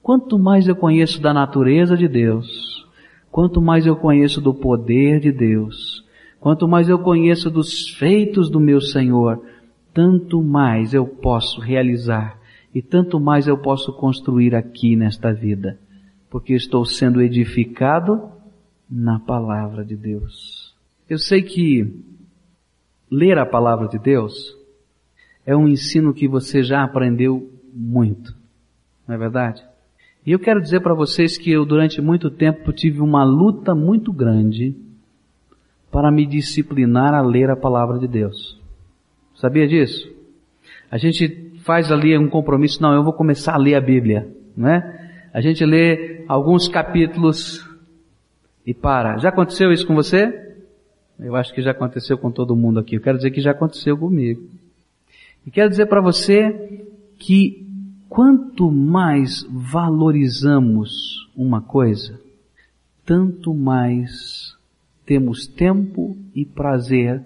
Quanto 0.00 0.38
mais 0.38 0.68
eu 0.68 0.76
conheço 0.76 1.20
da 1.20 1.34
natureza 1.34 1.96
de 1.96 2.06
Deus, 2.06 2.85
Quanto 3.36 3.60
mais 3.60 3.84
eu 3.84 3.94
conheço 3.94 4.40
do 4.40 4.54
poder 4.54 5.20
de 5.20 5.30
Deus, 5.30 6.02
quanto 6.40 6.66
mais 6.66 6.88
eu 6.88 6.98
conheço 6.98 7.50
dos 7.50 7.90
feitos 7.90 8.48
do 8.48 8.58
meu 8.58 8.80
Senhor, 8.80 9.44
tanto 9.92 10.42
mais 10.42 10.94
eu 10.94 11.06
posso 11.06 11.60
realizar 11.60 12.40
e 12.74 12.80
tanto 12.80 13.20
mais 13.20 13.46
eu 13.46 13.58
posso 13.58 13.92
construir 13.92 14.54
aqui 14.54 14.96
nesta 14.96 15.34
vida, 15.34 15.78
porque 16.30 16.54
estou 16.54 16.86
sendo 16.86 17.20
edificado 17.20 18.26
na 18.90 19.20
palavra 19.20 19.84
de 19.84 19.96
Deus. 19.96 20.74
Eu 21.06 21.18
sei 21.18 21.42
que 21.42 21.94
ler 23.10 23.36
a 23.36 23.44
palavra 23.44 23.86
de 23.86 23.98
Deus 23.98 24.56
é 25.44 25.54
um 25.54 25.68
ensino 25.68 26.14
que 26.14 26.26
você 26.26 26.62
já 26.62 26.82
aprendeu 26.82 27.52
muito, 27.70 28.34
não 29.06 29.14
é 29.14 29.18
verdade? 29.18 29.62
E 30.26 30.32
eu 30.32 30.40
quero 30.40 30.60
dizer 30.60 30.80
para 30.80 30.92
vocês 30.92 31.38
que 31.38 31.52
eu 31.52 31.64
durante 31.64 32.02
muito 32.02 32.28
tempo 32.28 32.72
tive 32.72 33.00
uma 33.00 33.22
luta 33.22 33.76
muito 33.76 34.12
grande 34.12 34.74
para 35.88 36.10
me 36.10 36.26
disciplinar 36.26 37.14
a 37.14 37.22
ler 37.22 37.48
a 37.48 37.54
palavra 37.54 37.96
de 37.96 38.08
Deus. 38.08 38.60
Sabia 39.36 39.68
disso? 39.68 40.12
A 40.90 40.98
gente 40.98 41.52
faz 41.60 41.92
ali 41.92 42.18
um 42.18 42.28
compromisso, 42.28 42.82
não, 42.82 42.92
eu 42.92 43.04
vou 43.04 43.12
começar 43.12 43.54
a 43.54 43.58
ler 43.58 43.76
a 43.76 43.80
Bíblia, 43.80 44.28
não 44.56 44.68
é? 44.68 45.28
A 45.32 45.40
gente 45.40 45.64
lê 45.64 46.24
alguns 46.26 46.66
capítulos 46.66 47.64
e 48.66 48.74
para. 48.74 49.18
Já 49.18 49.28
aconteceu 49.28 49.70
isso 49.70 49.86
com 49.86 49.94
você? 49.94 50.56
Eu 51.20 51.36
acho 51.36 51.54
que 51.54 51.62
já 51.62 51.70
aconteceu 51.70 52.18
com 52.18 52.32
todo 52.32 52.56
mundo 52.56 52.80
aqui. 52.80 52.96
Eu 52.96 53.00
quero 53.00 53.16
dizer 53.16 53.30
que 53.30 53.40
já 53.40 53.52
aconteceu 53.52 53.96
comigo. 53.96 54.42
E 55.46 55.52
quero 55.52 55.70
dizer 55.70 55.86
para 55.86 56.00
você 56.00 56.84
que 57.16 57.65
Quanto 58.08 58.70
mais 58.70 59.44
valorizamos 59.50 61.28
uma 61.36 61.60
coisa, 61.60 62.20
tanto 63.04 63.52
mais 63.54 64.56
temos 65.04 65.46
tempo 65.46 66.16
e 66.34 66.44
prazer 66.44 67.24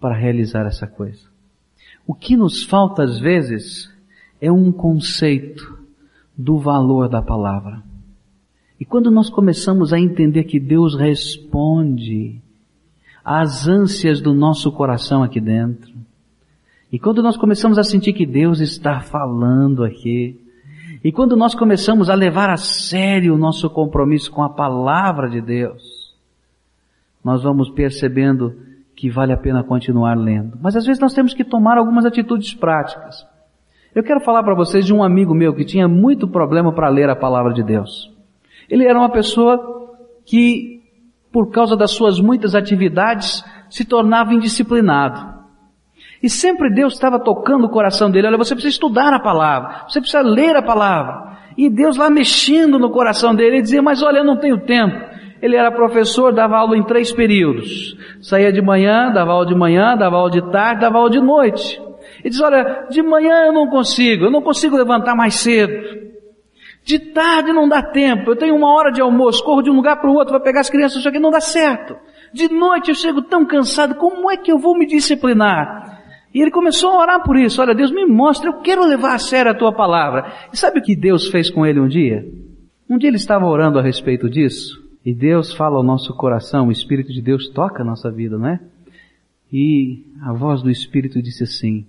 para 0.00 0.16
realizar 0.16 0.66
essa 0.66 0.86
coisa. 0.86 1.28
O 2.06 2.14
que 2.14 2.36
nos 2.36 2.64
falta 2.64 3.04
às 3.04 3.18
vezes 3.20 3.90
é 4.40 4.50
um 4.50 4.72
conceito 4.72 5.78
do 6.36 6.58
valor 6.58 7.08
da 7.08 7.20
palavra. 7.20 7.82
E 8.80 8.84
quando 8.84 9.10
nós 9.10 9.28
começamos 9.28 9.92
a 9.92 10.00
entender 10.00 10.44
que 10.44 10.58
Deus 10.58 10.96
responde 10.96 12.40
às 13.22 13.68
ânsias 13.68 14.20
do 14.20 14.32
nosso 14.32 14.72
coração 14.72 15.22
aqui 15.22 15.40
dentro, 15.40 15.92
e 16.92 16.98
quando 16.98 17.22
nós 17.22 17.36
começamos 17.36 17.78
a 17.78 17.84
sentir 17.84 18.12
que 18.12 18.26
Deus 18.26 18.60
está 18.60 19.00
falando 19.00 19.84
aqui, 19.84 20.40
e 21.04 21.12
quando 21.12 21.36
nós 21.36 21.54
começamos 21.54 22.10
a 22.10 22.14
levar 22.14 22.50
a 22.50 22.56
sério 22.56 23.34
o 23.34 23.38
nosso 23.38 23.70
compromisso 23.70 24.30
com 24.30 24.42
a 24.42 24.50
palavra 24.50 25.30
de 25.30 25.40
Deus, 25.40 26.14
nós 27.24 27.42
vamos 27.42 27.70
percebendo 27.70 28.54
que 28.96 29.08
vale 29.08 29.32
a 29.32 29.36
pena 29.36 29.62
continuar 29.62 30.14
lendo. 30.14 30.58
Mas 30.60 30.76
às 30.76 30.84
vezes 30.84 31.00
nós 31.00 31.14
temos 31.14 31.32
que 31.32 31.44
tomar 31.44 31.78
algumas 31.78 32.04
atitudes 32.04 32.52
práticas. 32.52 33.26
Eu 33.94 34.02
quero 34.02 34.20
falar 34.20 34.42
para 34.42 34.54
vocês 34.54 34.84
de 34.84 34.92
um 34.92 35.02
amigo 35.02 35.34
meu 35.34 35.54
que 35.54 35.64
tinha 35.64 35.88
muito 35.88 36.28
problema 36.28 36.72
para 36.72 36.88
ler 36.88 37.08
a 37.08 37.16
palavra 37.16 37.52
de 37.54 37.62
Deus. 37.62 38.12
Ele 38.68 38.84
era 38.84 38.98
uma 38.98 39.10
pessoa 39.10 39.96
que, 40.24 40.82
por 41.32 41.50
causa 41.50 41.76
das 41.76 41.92
suas 41.92 42.20
muitas 42.20 42.54
atividades, 42.54 43.42
se 43.70 43.84
tornava 43.84 44.34
indisciplinado. 44.34 45.39
E 46.22 46.28
sempre 46.28 46.72
Deus 46.72 46.94
estava 46.94 47.18
tocando 47.18 47.64
o 47.64 47.70
coração 47.70 48.10
dele. 48.10 48.26
Olha, 48.26 48.36
você 48.36 48.54
precisa 48.54 48.74
estudar 48.74 49.12
a 49.12 49.20
palavra. 49.20 49.84
Você 49.88 50.00
precisa 50.00 50.22
ler 50.22 50.54
a 50.56 50.62
palavra. 50.62 51.38
E 51.56 51.68
Deus 51.70 51.96
lá 51.96 52.10
mexendo 52.10 52.78
no 52.78 52.90
coração 52.90 53.34
dele, 53.34 53.56
ele 53.56 53.62
dizia, 53.62 53.82
mas 53.82 54.02
olha, 54.02 54.18
eu 54.18 54.24
não 54.24 54.36
tenho 54.36 54.58
tempo. 54.60 54.98
Ele 55.40 55.56
era 55.56 55.72
professor, 55.72 56.32
dava 56.32 56.58
aula 56.58 56.76
em 56.76 56.84
três 56.84 57.12
períodos. 57.12 57.96
Saía 58.20 58.52
de 58.52 58.60
manhã, 58.60 59.10
dava 59.10 59.32
aula 59.32 59.46
de 59.46 59.54
manhã, 59.54 59.96
dava 59.96 60.16
aula 60.16 60.30
de 60.30 60.42
tarde, 60.50 60.82
dava 60.82 60.98
aula 60.98 61.10
de 61.10 61.20
noite. 61.20 61.80
E 62.22 62.28
diz, 62.28 62.40
olha, 62.40 62.86
de 62.90 63.02
manhã 63.02 63.46
eu 63.46 63.52
não 63.52 63.68
consigo, 63.68 64.26
eu 64.26 64.30
não 64.30 64.42
consigo 64.42 64.76
levantar 64.76 65.16
mais 65.16 65.36
cedo. 65.36 66.10
De 66.84 66.98
tarde 66.98 67.52
não 67.52 67.68
dá 67.68 67.82
tempo, 67.82 68.30
eu 68.30 68.36
tenho 68.36 68.54
uma 68.54 68.74
hora 68.74 68.90
de 68.90 69.00
almoço, 69.00 69.44
corro 69.44 69.62
de 69.62 69.70
um 69.70 69.74
lugar 69.74 70.00
para 70.00 70.10
o 70.10 70.14
outro, 70.14 70.32
vou 70.32 70.40
pegar 70.42 70.60
as 70.60 70.70
crianças, 70.70 70.98
isso 70.98 71.08
aqui 71.08 71.18
não 71.18 71.30
dá 71.30 71.40
certo. 71.40 71.96
De 72.32 72.52
noite 72.52 72.88
eu 72.88 72.94
chego 72.94 73.22
tão 73.22 73.44
cansado, 73.44 73.94
como 73.94 74.30
é 74.30 74.36
que 74.36 74.50
eu 74.50 74.58
vou 74.58 74.76
me 74.76 74.86
disciplinar? 74.86 75.99
E 76.32 76.40
ele 76.40 76.50
começou 76.50 76.90
a 76.90 77.00
orar 77.00 77.22
por 77.24 77.36
isso. 77.36 77.60
Olha, 77.60 77.74
Deus 77.74 77.90
me 77.90 78.06
mostra, 78.06 78.48
eu 78.48 78.60
quero 78.60 78.84
levar 78.84 79.14
a 79.14 79.18
sério 79.18 79.50
a 79.50 79.54
tua 79.54 79.72
palavra. 79.72 80.32
E 80.52 80.56
sabe 80.56 80.78
o 80.78 80.82
que 80.82 80.94
Deus 80.94 81.28
fez 81.28 81.50
com 81.50 81.66
ele 81.66 81.80
um 81.80 81.88
dia? 81.88 82.26
Um 82.88 82.98
dia 82.98 83.08
ele 83.08 83.16
estava 83.16 83.46
orando 83.46 83.78
a 83.78 83.82
respeito 83.82 84.28
disso. 84.28 84.80
E 85.04 85.14
Deus 85.14 85.52
fala 85.52 85.76
ao 85.76 85.82
nosso 85.82 86.14
coração, 86.14 86.68
o 86.68 86.72
Espírito 86.72 87.12
de 87.12 87.22
Deus 87.22 87.48
toca 87.48 87.82
a 87.82 87.84
nossa 87.84 88.10
vida, 88.10 88.38
não 88.38 88.46
é? 88.46 88.60
E 89.52 90.04
a 90.22 90.32
voz 90.32 90.62
do 90.62 90.70
Espírito 90.70 91.20
disse 91.22 91.42
assim, 91.42 91.86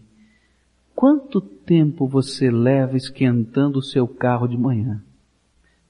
quanto 0.95 1.41
tempo 1.41 2.07
você 2.07 2.49
leva 2.49 2.97
esquentando 2.97 3.79
o 3.79 3.83
seu 3.83 4.07
carro 4.07 4.47
de 4.47 4.57
manhã? 4.57 5.01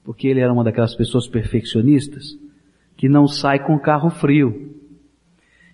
Porque 0.04 0.26
ele 0.26 0.40
era 0.40 0.52
uma 0.52 0.64
daquelas 0.64 0.94
pessoas 0.94 1.28
perfeccionistas 1.28 2.36
que 2.96 3.08
não 3.08 3.26
sai 3.26 3.64
com 3.64 3.74
o 3.74 3.80
carro 3.80 4.10
frio. 4.10 4.74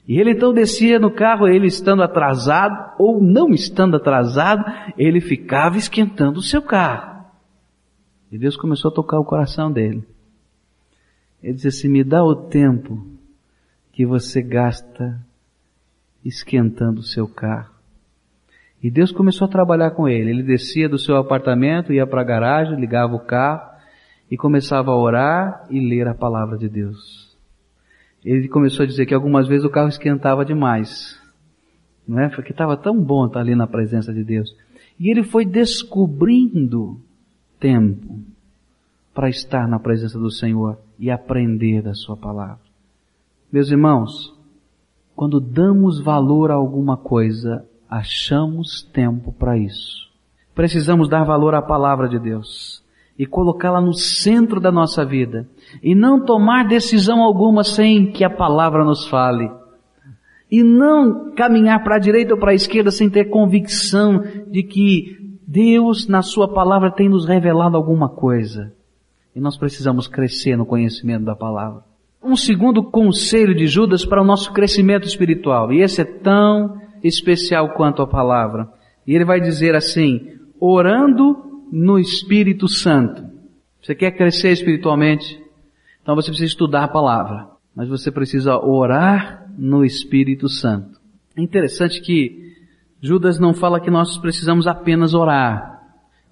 E 0.09 0.19
ele 0.19 0.31
então 0.31 0.55
descia 0.55 0.99
no 0.99 1.11
carro, 1.11 1.47
ele 1.47 1.67
estando 1.67 2.03
atrasado 2.03 2.95
ou 2.99 3.23
não 3.23 3.51
estando 3.51 3.95
atrasado, 3.95 4.65
ele 4.97 5.21
ficava 5.21 5.77
esquentando 5.77 6.39
o 6.39 6.43
seu 6.43 6.63
carro. 6.63 7.27
E 8.33 8.39
Deus 8.39 8.57
começou 8.57 8.91
a 8.91 8.95
tocar 8.95 9.21
o 9.21 9.25
coração 9.25 9.71
dele. 9.71 10.03
Ele 11.43 11.53
disse 11.53 11.69
assim, 11.69 11.89
me 11.89 12.03
dá 12.03 12.25
o 12.25 12.35
tempo 12.35 13.07
que 13.93 14.07
você 14.07 14.41
gasta 14.41 15.21
esquentando 16.25 17.01
o 17.01 17.05
seu 17.05 17.29
carro. 17.29 17.75
E 18.83 18.91
Deus 18.91 19.13
começou 19.13 19.47
a 19.47 19.51
trabalhar 19.51 19.91
com 19.91 20.09
ele. 20.09 20.31
Ele 20.31 20.43
descia 20.43 20.89
do 20.89 20.99
seu 20.99 21.17
apartamento, 21.17 21.93
ia 21.93 22.07
para 22.07 22.23
a 22.23 22.25
garagem, 22.25 22.81
ligava 22.81 23.15
o 23.15 23.21
carro 23.21 23.77
e 24.31 24.39
começava 24.39 24.91
a 24.91 24.97
orar 24.97 25.67
e 25.69 25.79
ler 25.81 26.09
a 26.09 26.15
palavra 26.15 26.57
de 26.57 26.69
Deus. 26.69 27.28
Ele 28.25 28.49
começou 28.49 28.85
a 28.85 28.87
dizer 28.87 29.07
que 29.07 29.15
algumas 29.15 29.47
vezes 29.47 29.65
o 29.65 29.71
carro 29.71 29.89
esquentava 29.89 30.45
demais. 30.45 31.21
Não 32.07 32.21
é? 32.21 32.29
Porque 32.29 32.53
estava 32.53 32.77
tão 32.77 33.01
bom 33.01 33.27
estar 33.27 33.41
ali 33.41 33.55
na 33.55 33.67
presença 33.67 34.13
de 34.13 34.25
Deus. 34.25 34.55
E 34.99 35.11
ele 35.11 35.23
foi 35.23 35.45
descobrindo 35.45 37.01
tempo 37.61 38.21
para 39.15 39.29
estar 39.29 39.69
na 39.69 39.79
presença 39.79 40.19
do 40.19 40.31
Senhor 40.31 40.79
e 40.99 41.11
aprender 41.11 41.83
da 41.83 41.95
sua 41.95 42.17
palavra. 42.17 42.61
Meus 43.53 43.71
irmãos, 43.71 44.35
quando 45.15 45.41
damos 45.41 46.01
valor 46.01 46.51
a 46.51 46.55
alguma 46.55 46.97
coisa, 46.97 47.65
achamos 47.89 48.83
tempo 48.83 49.33
para 49.33 49.57
isso. 49.57 50.09
Precisamos 50.55 51.09
dar 51.09 51.25
valor 51.25 51.55
à 51.55 51.63
palavra 51.63 52.09
de 52.09 52.19
Deus 52.19 52.83
e 53.19 53.27
colocá-la 53.27 53.81
no 53.81 53.93
centro 53.93 54.61
da 54.61 54.71
nossa 54.71 55.05
vida 55.05 55.49
e 55.83 55.95
não 55.95 56.25
tomar 56.25 56.69
decisão 56.69 57.21
alguma 57.21 57.65
sem 57.65 58.13
que 58.13 58.23
a 58.23 58.31
palavra 58.31 58.85
nos 58.85 59.09
fale. 59.09 59.51
E 60.51 60.63
não 60.63 61.33
caminhar 61.35 61.83
para 61.83 61.97
a 61.97 61.99
direita 61.99 62.35
ou 62.35 62.41
para 62.41 62.53
a 62.53 62.55
esquerda 62.55 62.91
sem 62.91 63.11
ter 63.11 63.27
convicção 63.27 64.23
de 64.51 64.63
que 64.63 65.19
Deus, 65.47 66.07
na 66.07 66.23
Sua 66.23 66.47
palavra, 66.47 66.91
tem 66.91 67.09
nos 67.09 67.27
revelado 67.27 67.77
alguma 67.77 68.09
coisa. 68.09 68.73
E 69.35 69.41
nós 69.41 69.59
precisamos 69.59 70.07
crescer 70.07 70.57
no 70.57 70.65
conhecimento 70.65 71.25
da 71.25 71.35
palavra. 71.35 71.83
Um 72.23 72.37
segundo 72.37 72.83
conselho 72.83 73.55
de 73.55 73.67
Judas 73.67 74.05
para 74.05 74.23
o 74.23 74.25
nosso 74.25 74.53
crescimento 74.53 75.07
espiritual, 75.07 75.73
e 75.73 75.83
esse 75.83 76.01
é 76.01 76.05
tão 76.05 76.81
especial 77.03 77.71
quanto 77.75 78.03
a 78.03 78.07
palavra. 78.07 78.69
E 79.07 79.15
ele 79.15 79.25
vai 79.25 79.41
dizer 79.41 79.75
assim, 79.75 80.35
orando 80.61 81.48
no 81.73 81.99
Espírito 81.99 82.69
Santo. 82.69 83.25
Você 83.83 83.95
quer 83.95 84.13
crescer 84.13 84.53
espiritualmente? 84.53 85.41
Então 86.03 86.15
você 86.15 86.29
precisa 86.29 86.49
estudar 86.49 86.85
a 86.85 86.89
palavra. 86.89 87.49
Mas 87.75 87.89
você 87.89 88.11
precisa 88.11 88.59
orar 88.59 89.47
no 89.57 89.85
Espírito 89.85 90.49
Santo. 90.49 90.99
É 91.37 91.41
interessante 91.41 92.01
que 92.01 92.55
Judas 93.01 93.39
não 93.39 93.55
fala 93.55 93.81
que 93.81 93.91
nós 93.91 94.19
precisamos 94.19 94.67
apenas 94.67 95.15
orar. 95.15 95.81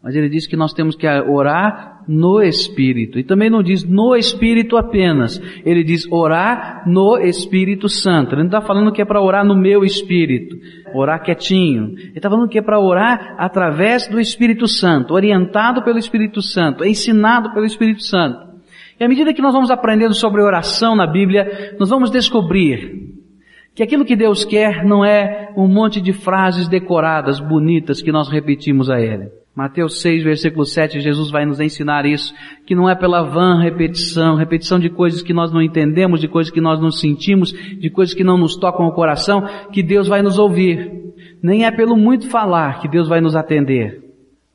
Mas 0.02 0.14
ele 0.14 0.28
diz 0.28 0.47
que 0.47 0.57
nós 0.57 0.73
temos 0.73 0.97
que 0.97 1.07
orar 1.07 1.96
no 2.07 2.43
Espírito. 2.43 3.19
E 3.19 3.25
também 3.25 3.51
não 3.51 3.63
diz 3.63 3.85
no 3.85 4.15
Espírito 4.15 4.77
apenas. 4.77 5.41
Ele 5.65 5.83
diz 5.83 6.11
orar 6.11 6.85
no 6.87 7.19
Espírito 7.19 7.89
Santo. 7.89 8.35
Ele 8.35 8.43
não 8.43 8.49
está 8.49 8.61
falando 8.61 8.93
que 8.93 9.03
é 9.03 9.05
para 9.05 9.21
orar 9.21 9.45
no 9.45 9.57
meu 9.57 9.85
Espírito. 9.85 10.57
Orar 10.95 11.23
quietinho. 11.23 11.95
Ele 11.99 12.13
está 12.17 12.31
falando 12.31 12.49
que 12.49 12.59
é 12.59 12.63
para 12.63 12.79
orar 12.79 13.35
através 13.39 14.07
do 14.07 14.21
Espírito 14.21 14.69
Santo. 14.69 15.15
Orientado 15.15 15.83
pelo 15.83 15.99
Espírito 15.99 16.40
Santo. 16.40 16.85
Ensinado 16.85 17.53
pelo 17.53 17.66
Espírito 17.66 18.03
Santo. 18.03 18.47
E 18.99 19.05
à 19.05 19.09
medida 19.09 19.35
que 19.35 19.42
nós 19.42 19.53
vamos 19.53 19.71
aprendendo 19.71 20.14
sobre 20.14 20.40
oração 20.40 20.97
na 20.97 21.07
Bíblia, 21.07 21.77
nós 21.79 21.90
vamos 21.90 22.11
descobrir 22.11 23.14
que 23.75 23.83
aquilo 23.83 24.07
que 24.07 24.16
Deus 24.16 24.42
quer 24.42 24.87
não 24.87 25.05
é 25.05 25.53
um 25.55 25.69
monte 25.69 26.01
de 26.01 26.14
frases 26.14 26.66
decoradas, 26.66 27.38
bonitas, 27.38 28.01
que 28.01 28.11
nós 28.11 28.31
repetimos 28.31 28.88
a 28.88 28.99
Ele. 28.99 29.29
Mateus 29.57 30.03
6, 30.03 30.23
versículo 30.23 30.66
7, 30.66 31.01
Jesus 31.01 31.31
vai 31.31 31.47
nos 31.47 31.61
ensinar 31.61 32.05
isso, 32.05 32.35
que 32.66 32.75
não 32.75 32.90
é 32.90 32.95
pela 32.95 33.23
vã 33.23 33.59
repetição, 33.59 34.37
repetição 34.37 34.79
de 34.79 34.90
coisas 34.90 35.23
que 35.23 35.33
nós 35.33 35.51
não 35.51 35.62
entendemos, 35.62 36.21
de 36.21 36.29
coisas 36.29 36.53
que 36.53 36.61
nós 36.61 36.79
não 36.79 36.90
sentimos, 36.90 37.53
de 37.53 37.88
coisas 37.88 38.14
que 38.14 38.23
não 38.23 38.37
nos 38.37 38.55
tocam 38.57 38.87
o 38.87 38.92
coração, 38.92 39.42
que 39.73 39.83
Deus 39.83 40.09
vai 40.09 40.21
nos 40.21 40.38
ouvir. 40.38 41.14
Nem 41.42 41.64
é 41.64 41.71
pelo 41.71 41.97
muito 41.97 42.29
falar 42.29 42.81
que 42.81 42.88
Deus 42.88 43.09
vai 43.09 43.23
nos 43.23 43.35
atender, 43.35 44.05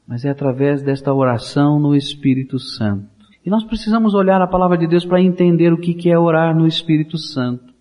mas 0.07 0.23
é 0.23 0.29
através 0.29 0.83
desta 0.83 1.11
oração 1.11 1.79
no 1.79 1.95
Espírito 1.95 2.59
Santo. 2.59 3.07
E 3.43 3.49
nós 3.49 3.63
precisamos 3.63 4.13
olhar 4.13 4.39
a 4.39 4.45
palavra 4.45 4.77
de 4.77 4.85
Deus 4.85 5.03
para 5.03 5.19
entender 5.19 5.73
o 5.73 5.79
que 5.79 6.11
é 6.11 6.17
orar 6.17 6.55
no 6.55 6.67
Espírito 6.67 7.17
Santo. 7.17 7.71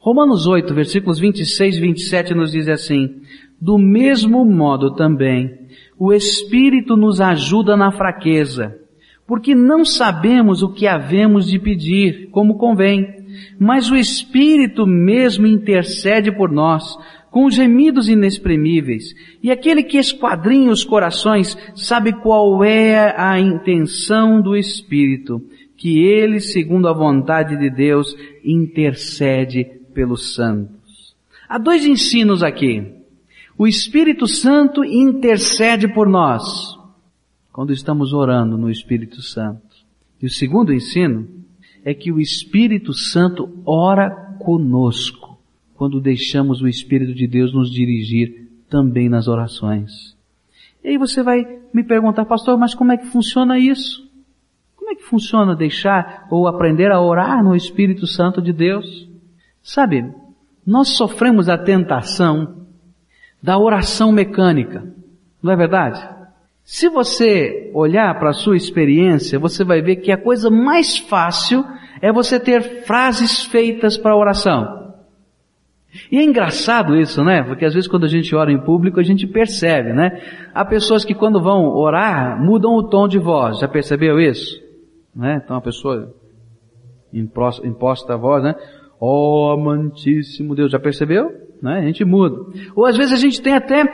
Romanos 0.00 0.46
8, 0.46 0.74
versículos 0.74 1.20
26 1.20 1.76
e 1.76 1.80
27 1.80 2.34
nos 2.34 2.50
diz 2.50 2.68
assim, 2.68 3.22
do 3.60 3.78
mesmo 3.78 4.44
modo 4.44 4.94
também, 4.94 5.63
o 5.98 6.12
Espírito 6.12 6.96
nos 6.96 7.20
ajuda 7.20 7.76
na 7.76 7.90
fraqueza, 7.92 8.78
porque 9.26 9.54
não 9.54 9.84
sabemos 9.84 10.62
o 10.62 10.72
que 10.72 10.86
havemos 10.86 11.46
de 11.46 11.58
pedir, 11.58 12.28
como 12.30 12.58
convém, 12.58 13.24
mas 13.58 13.90
o 13.90 13.96
Espírito 13.96 14.86
mesmo 14.86 15.46
intercede 15.46 16.30
por 16.30 16.50
nós, 16.50 16.96
com 17.30 17.50
gemidos 17.50 18.08
inexprimíveis, 18.08 19.14
e 19.42 19.50
aquele 19.50 19.82
que 19.82 19.98
esquadrinha 19.98 20.70
os 20.70 20.84
corações 20.84 21.58
sabe 21.74 22.12
qual 22.12 22.62
é 22.62 23.12
a 23.16 23.40
intenção 23.40 24.40
do 24.40 24.56
Espírito, 24.56 25.42
que 25.76 26.04
ele, 26.04 26.38
segundo 26.38 26.86
a 26.86 26.92
vontade 26.92 27.56
de 27.56 27.68
Deus, 27.68 28.16
intercede 28.44 29.64
pelos 29.92 30.34
santos. 30.34 31.14
Há 31.48 31.58
dois 31.58 31.84
ensinos 31.84 32.42
aqui. 32.42 33.03
O 33.56 33.66
Espírito 33.66 34.26
Santo 34.26 34.84
intercede 34.84 35.86
por 35.86 36.08
nós 36.08 36.76
quando 37.52 37.72
estamos 37.72 38.12
orando 38.12 38.58
no 38.58 38.68
Espírito 38.68 39.22
Santo. 39.22 39.62
E 40.20 40.26
o 40.26 40.30
segundo 40.30 40.72
ensino 40.72 41.28
é 41.84 41.94
que 41.94 42.10
o 42.10 42.20
Espírito 42.20 42.92
Santo 42.92 43.62
ora 43.64 44.10
conosco 44.40 45.38
quando 45.74 46.00
deixamos 46.00 46.60
o 46.60 46.66
Espírito 46.66 47.14
de 47.14 47.28
Deus 47.28 47.54
nos 47.54 47.70
dirigir 47.70 48.48
também 48.68 49.08
nas 49.08 49.28
orações. 49.28 50.16
E 50.82 50.88
aí 50.88 50.98
você 50.98 51.22
vai 51.22 51.44
me 51.72 51.84
perguntar, 51.84 52.24
pastor, 52.24 52.58
mas 52.58 52.74
como 52.74 52.90
é 52.90 52.96
que 52.96 53.06
funciona 53.06 53.58
isso? 53.58 54.04
Como 54.74 54.90
é 54.90 54.96
que 54.96 55.04
funciona 55.04 55.54
deixar 55.54 56.26
ou 56.28 56.48
aprender 56.48 56.90
a 56.90 57.00
orar 57.00 57.42
no 57.44 57.54
Espírito 57.54 58.06
Santo 58.06 58.42
de 58.42 58.52
Deus? 58.52 59.08
Sabe, 59.62 60.12
nós 60.66 60.88
sofremos 60.88 61.48
a 61.48 61.56
tentação 61.56 62.63
da 63.44 63.58
oração 63.58 64.10
mecânica. 64.10 64.82
Não 65.42 65.52
é 65.52 65.56
verdade? 65.56 66.00
Se 66.62 66.88
você 66.88 67.70
olhar 67.74 68.18
para 68.18 68.30
a 68.30 68.32
sua 68.32 68.56
experiência, 68.56 69.38
você 69.38 69.62
vai 69.62 69.82
ver 69.82 69.96
que 69.96 70.10
a 70.10 70.16
coisa 70.16 70.48
mais 70.48 70.96
fácil 70.96 71.62
é 72.00 72.10
você 72.10 72.40
ter 72.40 72.86
frases 72.86 73.44
feitas 73.44 73.98
para 73.98 74.16
oração. 74.16 74.94
E 76.10 76.16
é 76.16 76.24
engraçado 76.24 76.96
isso, 76.96 77.22
né? 77.22 77.42
Porque 77.42 77.66
às 77.66 77.74
vezes 77.74 77.86
quando 77.86 78.04
a 78.04 78.08
gente 78.08 78.34
ora 78.34 78.50
em 78.50 78.64
público, 78.64 78.98
a 78.98 79.02
gente 79.02 79.26
percebe, 79.26 79.92
né? 79.92 80.22
Há 80.54 80.64
pessoas 80.64 81.04
que 81.04 81.14
quando 81.14 81.38
vão 81.38 81.68
orar, 81.68 82.42
mudam 82.42 82.72
o 82.72 82.88
tom 82.88 83.06
de 83.06 83.18
voz. 83.18 83.58
Já 83.58 83.68
percebeu 83.68 84.18
isso? 84.18 84.58
Né? 85.14 85.42
Então 85.44 85.58
a 85.58 85.60
pessoa 85.60 86.14
imposta 87.12 88.14
a 88.14 88.16
voz, 88.16 88.42
né? 88.42 88.54
Ó 88.98 89.50
oh, 89.50 89.52
amantíssimo 89.52 90.54
Deus, 90.54 90.72
já 90.72 90.78
percebeu? 90.78 91.43
Né? 91.62 91.78
A 91.78 91.82
gente 91.82 92.04
muda. 92.04 92.36
Ou 92.74 92.86
às 92.86 92.96
vezes 92.96 93.12
a 93.12 93.16
gente 93.16 93.40
tem 93.40 93.54
até 93.54 93.84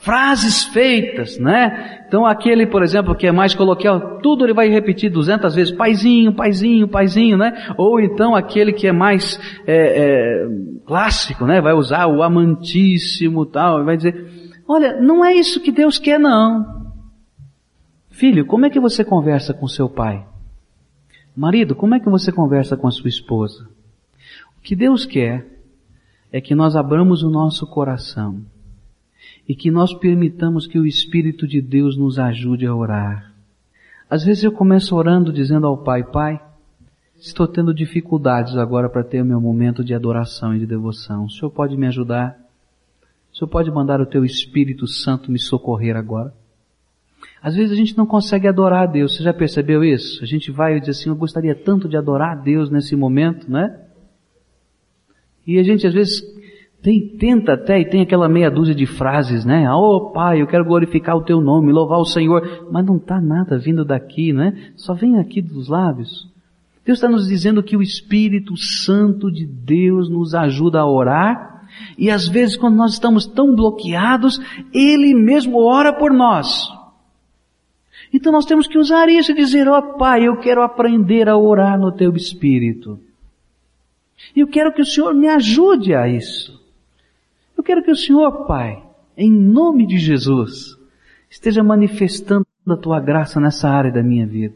frases 0.00 0.64
feitas, 0.64 1.38
né? 1.38 2.04
Então 2.06 2.26
aquele, 2.26 2.66
por 2.66 2.82
exemplo, 2.82 3.14
que 3.14 3.26
é 3.26 3.32
mais 3.32 3.54
coloquial, 3.54 4.18
tudo 4.20 4.44
ele 4.44 4.54
vai 4.54 4.68
repetir 4.68 5.10
duzentas 5.10 5.54
vezes, 5.54 5.74
paizinho, 5.74 6.32
paizinho, 6.32 6.88
paizinho, 6.88 7.36
né? 7.36 7.74
Ou 7.76 8.00
então 8.00 8.34
aquele 8.34 8.72
que 8.72 8.86
é 8.86 8.92
mais 8.92 9.40
é, 9.66 9.74
é, 9.74 10.48
clássico, 10.86 11.44
né? 11.44 11.60
Vai 11.60 11.72
usar 11.72 12.06
o 12.06 12.22
amantíssimo 12.22 13.46
tal, 13.46 13.84
vai 13.84 13.96
dizer, 13.96 14.30
olha, 14.68 15.00
não 15.00 15.24
é 15.24 15.34
isso 15.34 15.60
que 15.60 15.72
Deus 15.72 15.98
quer 15.98 16.18
não. 16.18 16.86
Filho, 18.10 18.46
como 18.46 18.64
é 18.64 18.70
que 18.70 18.80
você 18.80 19.04
conversa 19.04 19.52
com 19.52 19.66
seu 19.66 19.88
pai? 19.88 20.24
Marido, 21.36 21.74
como 21.74 21.94
é 21.94 22.00
que 22.00 22.08
você 22.08 22.32
conversa 22.32 22.76
com 22.76 22.86
a 22.86 22.90
sua 22.90 23.08
esposa? 23.08 23.68
O 24.58 24.62
que 24.62 24.74
Deus 24.74 25.04
quer 25.04 25.55
é 26.32 26.40
que 26.40 26.54
nós 26.54 26.76
abramos 26.76 27.22
o 27.22 27.30
nosso 27.30 27.66
coração 27.66 28.40
e 29.48 29.54
que 29.54 29.70
nós 29.70 29.94
permitamos 29.94 30.66
que 30.66 30.78
o 30.78 30.86
Espírito 30.86 31.46
de 31.46 31.60
Deus 31.60 31.96
nos 31.96 32.18
ajude 32.18 32.66
a 32.66 32.74
orar. 32.74 33.32
Às 34.08 34.24
vezes 34.24 34.44
eu 34.44 34.52
começo 34.52 34.94
orando 34.94 35.32
dizendo 35.32 35.66
ao 35.66 35.78
Pai, 35.78 36.04
Pai, 36.04 36.40
Estou 37.18 37.48
tendo 37.48 37.72
dificuldades 37.72 38.56
agora 38.56 38.88
para 38.88 39.02
ter 39.02 39.22
o 39.22 39.24
meu 39.24 39.40
momento 39.40 39.82
de 39.82 39.94
adoração 39.94 40.54
e 40.54 40.58
de 40.58 40.66
devoção. 40.66 41.24
O 41.24 41.30
Senhor 41.30 41.50
pode 41.50 41.76
me 41.76 41.86
ajudar? 41.86 42.36
O 43.32 43.36
Senhor 43.36 43.48
pode 43.48 43.70
mandar 43.70 44.00
o 44.00 44.06
Teu 44.06 44.24
Espírito 44.24 44.86
Santo 44.86 45.30
me 45.30 45.38
socorrer 45.38 45.96
agora? 45.96 46.32
Às 47.42 47.54
vezes 47.54 47.72
a 47.72 47.74
gente 47.74 47.96
não 47.96 48.06
consegue 48.06 48.46
adorar 48.46 48.82
a 48.82 48.86
Deus. 48.86 49.16
Você 49.16 49.22
já 49.22 49.32
percebeu 49.32 49.82
isso? 49.82 50.22
A 50.22 50.26
gente 50.26 50.50
vai 50.50 50.76
e 50.76 50.80
diz 50.80 50.90
assim, 50.90 51.08
eu 51.08 51.16
gostaria 51.16 51.54
tanto 51.54 51.88
de 51.88 51.96
adorar 51.96 52.32
a 52.32 52.40
Deus 52.40 52.70
nesse 52.70 52.94
momento, 52.94 53.50
né? 53.50 53.85
E 55.46 55.58
a 55.58 55.62
gente 55.62 55.86
às 55.86 55.94
vezes 55.94 56.22
tem, 56.82 57.08
tenta 57.18 57.54
até 57.54 57.80
e 57.80 57.84
tem 57.84 58.02
aquela 58.02 58.28
meia 58.28 58.50
dúzia 58.50 58.74
de 58.74 58.86
frases, 58.86 59.44
né? 59.44 59.68
Oh 59.72 60.10
Pai, 60.12 60.40
eu 60.40 60.46
quero 60.46 60.64
glorificar 60.64 61.16
o 61.16 61.22
Teu 61.22 61.40
nome, 61.40 61.72
louvar 61.72 61.98
o 61.98 62.04
Senhor. 62.04 62.68
Mas 62.70 62.84
não 62.84 62.96
está 62.96 63.20
nada 63.20 63.58
vindo 63.58 63.84
daqui, 63.84 64.32
né? 64.32 64.72
Só 64.76 64.94
vem 64.94 65.18
aqui 65.18 65.40
dos 65.42 65.68
lábios. 65.68 66.28
Deus 66.84 66.98
está 66.98 67.08
nos 67.08 67.26
dizendo 67.26 67.62
que 67.62 67.76
o 67.76 67.82
Espírito 67.82 68.56
Santo 68.56 69.30
de 69.30 69.44
Deus 69.44 70.08
nos 70.08 70.34
ajuda 70.34 70.80
a 70.80 70.88
orar. 70.88 71.66
E 71.98 72.10
às 72.10 72.28
vezes 72.28 72.56
quando 72.56 72.76
nós 72.76 72.92
estamos 72.92 73.26
tão 73.26 73.54
bloqueados, 73.54 74.40
Ele 74.72 75.14
mesmo 75.14 75.58
ora 75.58 75.92
por 75.92 76.12
nós. 76.12 76.68
Então 78.12 78.30
nós 78.30 78.46
temos 78.46 78.68
que 78.68 78.78
usar 78.78 79.08
isso 79.08 79.32
e 79.32 79.34
dizer, 79.34 79.68
ó 79.68 79.78
oh, 79.78 79.98
Pai, 79.98 80.26
eu 80.26 80.36
quero 80.36 80.62
aprender 80.62 81.28
a 81.28 81.36
orar 81.36 81.78
no 81.78 81.90
Teu 81.90 82.14
Espírito. 82.14 83.00
E 84.34 84.40
eu 84.40 84.46
quero 84.46 84.72
que 84.72 84.82
o 84.82 84.86
Senhor 84.86 85.14
me 85.14 85.28
ajude 85.28 85.94
a 85.94 86.08
isso. 86.08 86.60
Eu 87.56 87.62
quero 87.62 87.82
que 87.82 87.90
o 87.90 87.96
Senhor, 87.96 88.46
Pai, 88.46 88.82
em 89.16 89.30
nome 89.30 89.86
de 89.86 89.98
Jesus, 89.98 90.76
esteja 91.30 91.62
manifestando 91.62 92.46
a 92.68 92.76
Tua 92.76 93.00
graça 93.00 93.40
nessa 93.40 93.68
área 93.68 93.90
da 93.90 94.02
minha 94.02 94.26
vida. 94.26 94.54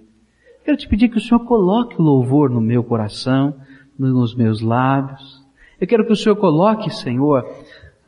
Quero 0.65 0.77
te 0.77 0.89
pedir 0.89 1.09
que 1.09 1.19
o 1.19 1.21
Senhor 1.21 1.41
coloque 1.41 2.01
o 2.01 2.03
louvor 2.03 2.51
no 2.51 2.61
meu 2.61 2.85
coração, 2.85 3.55
nos 3.99 4.35
meus 4.35 4.61
lábios. 4.61 5.45
Eu 5.81 5.87
quero 5.87 6.05
que 6.05 6.13
o 6.13 6.17
Senhor 6.17 6.37
coloque, 6.37 6.91
Senhor, 6.91 7.45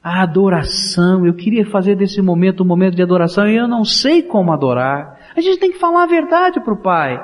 a 0.03 0.23
adoração. 0.23 1.25
Eu 1.25 1.35
queria 1.35 1.65
fazer 1.67 1.97
desse 1.97 2.21
momento 2.21 2.62
um 2.62 2.67
momento 2.67 2.95
de 2.95 3.03
adoração 3.03 3.49
e 3.49 3.57
eu 3.57 3.69
não 3.69 3.85
sei 3.85 4.23
como 4.23 4.53
adorar. 4.53 5.19
A 5.35 5.41
gente 5.41 5.59
tem 5.59 5.73
que 5.73 5.79
falar 5.79 6.03
a 6.03 6.07
verdade 6.07 6.61
para 6.61 6.75
o 6.75 6.83
Pai 6.83 7.19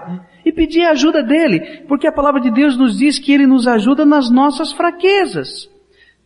e 0.48 0.52
pedir 0.52 0.82
a 0.82 0.92
ajuda 0.92 1.22
dele, 1.22 1.84
porque 1.86 2.06
a 2.06 2.12
palavra 2.12 2.40
de 2.40 2.50
Deus 2.50 2.76
nos 2.76 2.96
diz 2.96 3.18
que 3.18 3.32
ele 3.32 3.46
nos 3.46 3.66
ajuda 3.66 4.04
nas 4.06 4.30
nossas 4.30 4.72
fraquezas. 4.72 5.68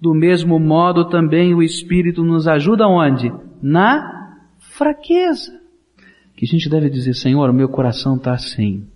Do 0.00 0.14
mesmo 0.14 0.58
modo 0.58 1.08
também 1.08 1.54
o 1.54 1.62
Espírito 1.62 2.24
nos 2.24 2.46
ajuda 2.46 2.86
onde? 2.86 3.32
Na 3.60 4.38
fraqueza. 4.58 5.60
Que 6.36 6.44
a 6.44 6.48
gente 6.48 6.68
deve 6.68 6.88
dizer, 6.88 7.14
Senhor, 7.14 7.52
meu 7.52 7.68
coração 7.68 8.16
está 8.16 8.32
assim. 8.32 8.86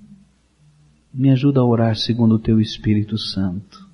Me 1.12 1.30
ajuda 1.30 1.60
a 1.60 1.64
orar 1.64 1.96
segundo 1.96 2.36
o 2.36 2.38
teu 2.38 2.60
Espírito 2.60 3.18
Santo. 3.18 3.86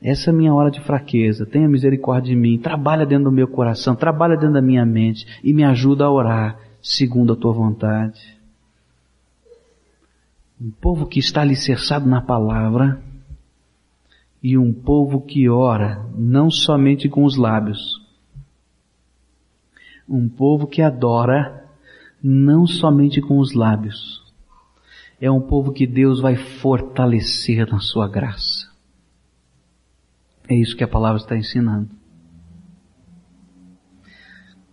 Essa 0.00 0.30
é 0.30 0.32
a 0.32 0.36
minha 0.36 0.54
hora 0.54 0.70
de 0.70 0.80
fraqueza. 0.80 1.46
Tenha 1.46 1.68
misericórdia 1.68 2.34
de 2.34 2.40
mim. 2.40 2.58
Trabalha 2.58 3.06
dentro 3.06 3.24
do 3.24 3.32
meu 3.32 3.48
coração, 3.48 3.96
trabalha 3.96 4.36
dentro 4.36 4.54
da 4.54 4.62
minha 4.62 4.84
mente 4.84 5.26
e 5.42 5.52
me 5.52 5.64
ajuda 5.64 6.04
a 6.04 6.10
orar 6.10 6.58
segundo 6.82 7.32
a 7.32 7.36
tua 7.36 7.52
vontade. 7.52 8.35
Um 10.58 10.70
povo 10.70 11.06
que 11.06 11.18
está 11.18 11.42
alicerçado 11.42 12.08
na 12.08 12.22
palavra 12.22 13.02
e 14.42 14.56
um 14.56 14.72
povo 14.72 15.20
que 15.20 15.48
ora 15.48 16.08
não 16.16 16.50
somente 16.50 17.08
com 17.08 17.24
os 17.24 17.36
lábios. 17.36 18.00
Um 20.08 20.28
povo 20.28 20.66
que 20.66 20.80
adora 20.80 21.68
não 22.22 22.66
somente 22.66 23.20
com 23.20 23.38
os 23.38 23.52
lábios. 23.52 24.24
É 25.20 25.30
um 25.30 25.40
povo 25.40 25.72
que 25.72 25.86
Deus 25.86 26.20
vai 26.20 26.36
fortalecer 26.36 27.70
na 27.70 27.80
sua 27.80 28.08
graça. 28.08 28.70
É 30.48 30.54
isso 30.54 30.76
que 30.76 30.84
a 30.84 30.88
palavra 30.88 31.20
está 31.20 31.36
ensinando. 31.36 31.90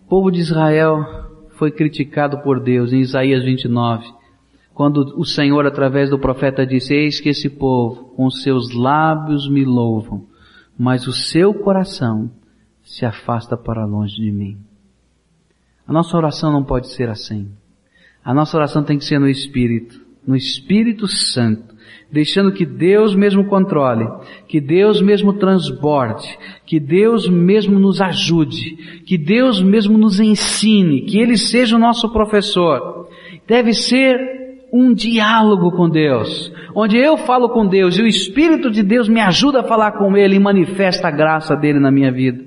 O 0.06 0.08
povo 0.08 0.32
de 0.32 0.40
Israel 0.40 1.04
foi 1.58 1.72
criticado 1.72 2.40
por 2.42 2.60
Deus 2.60 2.94
em 2.94 3.00
Isaías 3.00 3.44
29, 3.44 4.06
quando 4.74 5.14
o 5.20 5.24
Senhor, 5.24 5.66
através 5.66 6.10
do 6.10 6.18
profeta, 6.18 6.66
disse: 6.66 6.94
Eis 6.96 7.20
que 7.20 7.30
esse 7.30 7.50
povo, 7.50 8.06
com 8.16 8.30
seus 8.30 8.74
lábios 8.74 9.48
me 9.48 9.64
louvam, 9.64 10.26
mas 10.78 11.08
o 11.08 11.14
seu 11.14 11.54
coração 11.54 12.32
se 12.82 13.06
afasta 13.06 13.56
para 13.56 13.86
longe 13.86 14.16
de 14.16 14.32
mim. 14.32 14.58
A 15.88 15.94
nossa 15.94 16.18
oração 16.18 16.52
não 16.52 16.64
pode 16.64 16.88
ser 16.90 17.10
assim. 17.10 17.52
A 18.24 18.34
nossa 18.34 18.58
oração 18.58 18.84
tem 18.84 18.98
que 18.98 19.06
ser 19.06 19.20
no 19.20 19.28
Espírito, 19.28 20.02
no 20.26 20.36
Espírito 20.36 21.08
Santo, 21.08 21.76
deixando 22.12 22.54
que 22.54 22.66
Deus 22.66 23.14
mesmo 23.14 23.46
controle, 23.46 24.08
que 24.48 24.62
Deus 24.62 25.02
mesmo 25.02 25.34
transborde, 25.34 26.38
que 26.66 26.80
Deus 26.80 27.28
mesmo 27.28 27.78
nos 27.78 28.02
ajude, 28.02 29.02
que 29.06 29.18
Deus 29.18 29.62
mesmo 29.62 29.98
nos 29.98 30.20
ensine, 30.20 31.02
que 31.02 31.20
Ele 31.20 31.38
seja 31.38 31.76
o 31.76 31.80
nosso 31.80 32.12
professor. 32.12 33.10
Deve 33.46 33.74
ser 33.74 34.43
um 34.74 34.92
diálogo 34.92 35.72
com 35.72 35.88
Deus, 35.88 36.52
onde 36.74 36.98
eu 36.98 37.16
falo 37.16 37.50
com 37.50 37.68
Deus 37.68 37.96
e 38.00 38.02
o 38.02 38.08
Espírito 38.08 38.72
de 38.72 38.82
Deus 38.82 39.08
me 39.08 39.22
ajuda 39.22 39.60
a 39.60 39.64
falar 39.64 39.92
com 39.92 40.18
Ele 40.18 40.36
e 40.36 40.40
manifesta 40.40 41.10
a 41.10 41.12
graça 41.12 41.56
dele 41.56 41.80
na 41.80 41.92
minha 41.92 42.12
vida. 42.12 42.44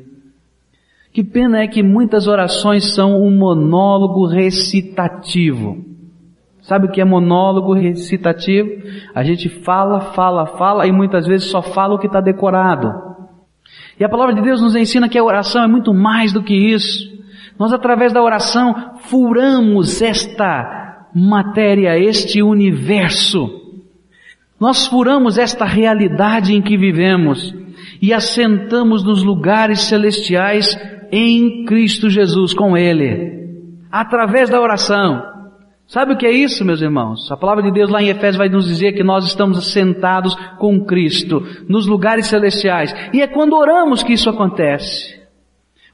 Que 1.13 1.23
pena 1.23 1.63
é 1.63 1.69
que 1.69 1.85
muitas 1.85 2.27
orações 2.27 2.93
são 2.95 3.23
um 3.23 3.31
monólogo 3.31 4.27
recitativo. 4.27 5.85
Sabe 6.61 6.87
o 6.87 6.91
que 6.91 7.01
é 7.01 7.05
monólogo 7.05 7.73
recitativo? 7.75 8.69
A 9.15 9.23
gente 9.23 9.49
fala, 9.49 10.01
fala, 10.01 10.47
fala 10.59 10.85
e 10.85 10.91
muitas 10.91 11.29
vezes 11.29 11.49
só 11.49 11.63
fala 11.63 11.95
o 11.95 11.99
que 11.99 12.09
está 12.09 12.21
decorado. 12.21 12.93
E 14.01 14.05
a 14.05 14.09
palavra 14.09 14.35
de 14.35 14.43
Deus 14.43 14.61
nos 14.61 14.75
ensina 14.75 15.09
que 15.09 15.17
a 15.17 15.25
oração 15.25 15.63
é 15.63 15.69
muito 15.69 15.95
mais 15.95 16.33
do 16.33 16.43
que 16.43 16.55
isso. 16.55 17.09
Nós 17.57 17.73
através 17.73 18.13
da 18.13 18.21
oração 18.21 18.97
furamos 18.99 20.03
esta 20.03 20.86
matéria, 21.19 21.99
este 21.99 22.43
universo. 22.43 23.49
Nós 24.61 24.87
furamos 24.87 25.39
esta 25.39 25.65
realidade 25.65 26.55
em 26.55 26.61
que 26.61 26.77
vivemos 26.77 27.55
e 28.03 28.13
assentamos 28.13 29.03
nos 29.03 29.23
lugares 29.23 29.81
celestiais 29.85 30.79
em 31.11 31.65
Cristo 31.65 32.11
Jesus 32.11 32.53
com 32.53 32.77
Ele, 32.77 33.49
através 33.91 34.51
da 34.51 34.61
oração. 34.61 35.23
Sabe 35.87 36.13
o 36.13 36.17
que 36.19 36.27
é 36.27 36.33
isso, 36.33 36.65
meus 36.67 36.83
irmãos? 36.83 37.31
A 37.33 37.37
palavra 37.37 37.63
de 37.63 37.73
Deus 37.73 37.89
lá 37.89 38.03
em 38.03 38.09
Efésios 38.09 38.37
vai 38.37 38.51
nos 38.51 38.67
dizer 38.67 38.93
que 38.93 39.05
nós 39.05 39.25
estamos 39.25 39.57
assentados 39.57 40.35
com 40.59 40.85
Cristo 40.85 41.43
nos 41.67 41.87
lugares 41.87 42.27
celestiais. 42.27 42.95
E 43.15 43.23
é 43.23 43.27
quando 43.27 43.57
oramos 43.57 44.03
que 44.03 44.13
isso 44.13 44.29
acontece. 44.29 45.26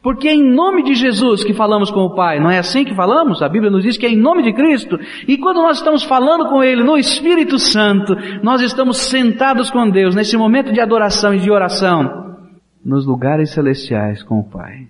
Porque 0.02 0.26
é 0.26 0.34
em 0.34 0.42
nome 0.42 0.82
de 0.82 0.94
Jesus 0.94 1.44
que 1.44 1.54
falamos 1.54 1.88
com 1.88 2.00
o 2.00 2.14
Pai, 2.14 2.40
não 2.40 2.50
é 2.50 2.58
assim 2.58 2.84
que 2.84 2.94
falamos? 2.94 3.40
A 3.40 3.48
Bíblia 3.48 3.70
nos 3.70 3.84
diz 3.84 3.96
que 3.96 4.04
é 4.04 4.10
em 4.10 4.16
nome 4.16 4.42
de 4.42 4.52
Cristo. 4.52 4.98
E 5.28 5.38
quando 5.38 5.62
nós 5.62 5.76
estamos 5.76 6.02
falando 6.02 6.48
com 6.48 6.62
Ele 6.62 6.82
no 6.82 6.98
Espírito 6.98 7.56
Santo, 7.56 8.12
nós 8.42 8.60
estamos 8.60 8.96
sentados 8.96 9.70
com 9.70 9.88
Deus 9.88 10.16
nesse 10.16 10.36
momento 10.36 10.72
de 10.72 10.80
adoração 10.80 11.32
e 11.32 11.38
de 11.38 11.50
oração, 11.52 12.36
nos 12.84 13.06
lugares 13.06 13.50
celestiais 13.50 14.24
com 14.24 14.40
o 14.40 14.44
Pai. 14.44 14.88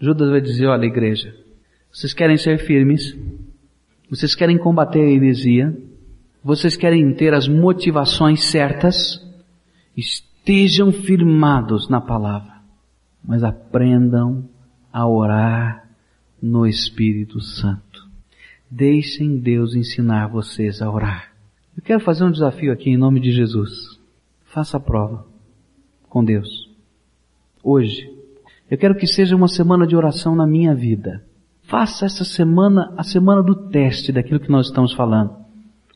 Judas 0.00 0.30
vai 0.30 0.40
dizer, 0.40 0.66
olha 0.66 0.86
igreja, 0.86 1.34
vocês 1.92 2.14
querem 2.14 2.38
ser 2.38 2.58
firmes? 2.58 3.14
Vocês 4.08 4.34
querem 4.34 4.56
combater 4.56 5.00
a 5.00 5.10
heresia? 5.10 5.76
Vocês 6.42 6.76
querem 6.76 7.12
ter 7.12 7.34
as 7.34 7.46
motivações 7.46 8.44
certas? 8.44 9.20
Estejam 9.94 10.92
firmados 10.92 11.90
na 11.90 12.00
palavra 12.00 12.55
mas 13.26 13.42
aprendam 13.42 14.48
a 14.92 15.06
orar 15.06 15.88
no 16.40 16.66
Espírito 16.66 17.40
Santo. 17.40 18.06
Deixem 18.70 19.38
Deus 19.38 19.74
ensinar 19.74 20.28
vocês 20.28 20.80
a 20.80 20.90
orar. 20.90 21.32
Eu 21.76 21.82
quero 21.82 22.00
fazer 22.00 22.24
um 22.24 22.30
desafio 22.30 22.72
aqui 22.72 22.90
em 22.90 22.96
nome 22.96 23.20
de 23.20 23.32
Jesus. 23.32 23.98
Faça 24.44 24.76
a 24.76 24.80
prova 24.80 25.26
com 26.08 26.24
Deus. 26.24 26.70
Hoje. 27.62 28.14
Eu 28.68 28.76
quero 28.76 28.96
que 28.96 29.06
seja 29.06 29.36
uma 29.36 29.46
semana 29.46 29.86
de 29.86 29.94
oração 29.94 30.34
na 30.34 30.46
minha 30.46 30.74
vida. 30.74 31.24
Faça 31.62 32.06
essa 32.06 32.24
semana 32.24 32.92
a 32.96 33.02
semana 33.04 33.42
do 33.42 33.68
teste 33.68 34.10
daquilo 34.10 34.40
que 34.40 34.50
nós 34.50 34.66
estamos 34.66 34.92
falando. 34.92 35.45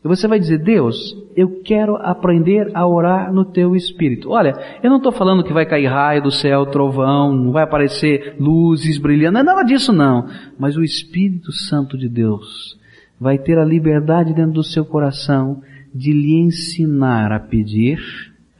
E 0.02 0.08
você 0.08 0.26
vai 0.26 0.38
dizer, 0.38 0.58
Deus, 0.58 1.14
eu 1.36 1.60
quero 1.62 1.96
aprender 1.96 2.70
a 2.72 2.86
orar 2.86 3.32
no 3.32 3.44
teu 3.44 3.76
espírito. 3.76 4.30
Olha, 4.30 4.54
eu 4.82 4.88
não 4.88 4.96
estou 4.96 5.12
falando 5.12 5.44
que 5.44 5.52
vai 5.52 5.66
cair 5.66 5.86
raio 5.86 6.22
do 6.22 6.30
céu, 6.30 6.64
trovão, 6.66 7.34
não 7.34 7.52
vai 7.52 7.64
aparecer 7.64 8.36
luzes 8.40 8.96
brilhando, 8.96 9.34
não 9.34 9.40
é 9.40 9.44
nada 9.44 9.62
disso 9.62 9.92
não. 9.92 10.26
Mas 10.58 10.76
o 10.76 10.82
Espírito 10.82 11.52
Santo 11.52 11.98
de 11.98 12.08
Deus 12.08 12.78
vai 13.20 13.36
ter 13.36 13.58
a 13.58 13.64
liberdade 13.64 14.32
dentro 14.32 14.52
do 14.52 14.64
seu 14.64 14.86
coração 14.86 15.62
de 15.94 16.12
lhe 16.12 16.40
ensinar 16.40 17.30
a 17.30 17.38
pedir, 17.38 18.00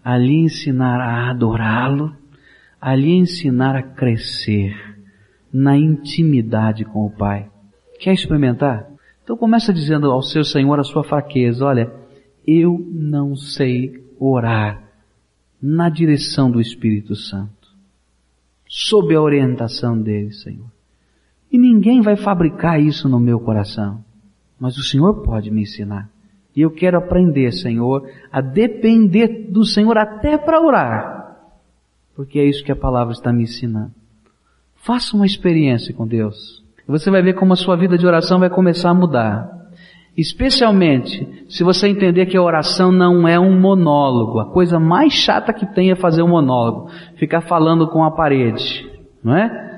a 0.05 0.19
lhe 0.19 0.43
ensinar 0.43 1.01
a 1.01 1.31
adorá-lo, 1.31 2.13
a 2.79 2.95
lhe 2.95 3.13
ensinar 3.13 3.77
a 3.77 3.83
crescer 3.83 4.77
na 5.51 5.77
intimidade 5.77 6.85
com 6.85 7.07
o 7.07 7.11
Pai. 7.11 7.49
Quer 7.99 8.13
experimentar? 8.13 8.90
Então 9.31 9.39
começa 9.39 9.73
dizendo 9.73 10.11
ao 10.11 10.23
seu 10.23 10.43
Senhor 10.43 10.81
a 10.81 10.83
sua 10.83 11.05
fraqueza, 11.05 11.65
olha, 11.65 11.95
Eu 12.45 12.85
não 12.91 13.37
sei 13.37 14.05
orar 14.19 14.83
na 15.63 15.89
direção 15.89 16.51
do 16.51 16.61
Espírito 16.61 17.15
Santo, 17.15 17.69
sob 18.69 19.15
a 19.15 19.23
orientação 19.23 19.97
dele, 19.97 20.33
Senhor. 20.33 20.67
E 21.49 21.57
ninguém 21.57 22.01
vai 22.01 22.17
fabricar 22.17 22.83
isso 22.83 23.09
no 23.09 23.21
meu 23.21 23.39
coração, 23.39 24.05
mas 24.59 24.77
o 24.77 24.83
Senhor 24.83 25.23
pode 25.23 25.49
me 25.49 25.63
ensinar. 25.63 26.11
E 26.57 26.63
eu 26.63 26.73
quero 26.73 26.99
aprender, 26.99 27.53
Senhor, 27.53 28.11
a 28.33 28.41
depender 28.41 29.49
do 29.49 29.65
Senhor 29.65 29.97
até 29.97 30.37
para 30.39 30.61
orar, 30.61 31.37
porque 32.17 32.41
é 32.41 32.45
isso 32.45 32.65
que 32.65 32.73
a 32.73 32.77
palavra 32.77 33.13
está 33.13 33.33
me 33.33 33.45
ensinando. 33.45 33.95
Faça 34.75 35.15
uma 35.15 35.25
experiência 35.25 35.95
com 35.95 36.05
Deus. 36.05 36.65
Você 36.91 37.11
vai 37.11 37.23
ver 37.23 37.35
como 37.35 37.53
a 37.53 37.57
sua 37.57 37.77
vida 37.77 37.97
de 37.97 38.07
oração 38.07 38.41
vai 38.41 38.51
começar 38.51 38.91
a 38.91 38.95
mudar. 38.95 39.49
Especialmente 40.17 41.47
se 41.49 41.63
você 41.63 41.87
entender 41.87 42.27
que 42.27 42.37
a 42.37 42.43
oração 42.43 42.91
não 42.91 43.29
é 43.29 43.39
um 43.39 43.59
monólogo. 43.59 44.41
A 44.41 44.51
coisa 44.51 44.81
mais 44.81 45.13
chata 45.13 45.53
que 45.53 45.65
tem 45.65 45.93
é 45.93 45.95
fazer 45.95 46.23
um 46.23 46.29
monólogo. 46.29 46.91
Ficar 47.17 47.43
falando 47.43 47.89
com 47.89 48.03
a 48.03 48.11
parede. 48.11 48.91
Não 49.23 49.37
é? 49.37 49.71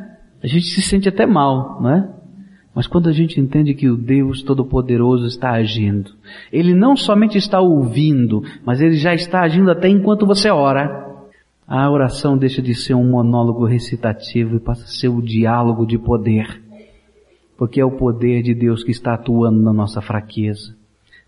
A 0.43 0.47
gente 0.47 0.65
se 0.67 0.81
sente 0.81 1.09
até 1.09 1.27
mal, 1.27 1.81
não 1.83 1.91
é? 1.91 2.09
Mas 2.75 2.87
quando 2.87 3.11
a 3.11 3.13
gente 3.13 3.39
entende 3.39 3.75
que 3.75 3.91
o 3.91 3.97
Deus 3.97 4.43
Todo-Poderoso 4.43 5.27
está 5.27 5.51
agindo, 5.51 6.13
Ele 6.51 6.75
não 6.75 6.97
somente 6.97 7.37
está 7.37 7.61
ouvindo, 7.61 8.43
mas 8.65 8.81
Ele 8.81 8.97
já 8.97 9.13
está 9.13 9.43
agindo 9.43 9.71
até 9.71 9.89
enquanto 9.89 10.27
você 10.27 10.49
ora. 10.49 11.11
A 11.69 11.91
oração 11.91 12.39
deixa 12.39 12.63
de 12.63 12.75
ser 12.75 12.95
um 12.95 13.11
monólogo 13.11 13.67
recitativo 13.67 14.57
e 14.57 14.61
passa 14.61 14.85
a 14.85 14.89
ser 14.89 15.09
o 15.09 15.21
diálogo 15.21 15.87
de 15.87 15.99
poder 15.99 16.62
porque 17.57 17.81
é 17.81 17.85
o 17.85 17.97
poder 17.97 18.43
de 18.43 18.55
Deus 18.55 18.83
que 18.83 18.91
está 18.91 19.15
atuando 19.15 19.61
na 19.61 19.73
nossa 19.73 20.01
fraqueza, 20.01 20.75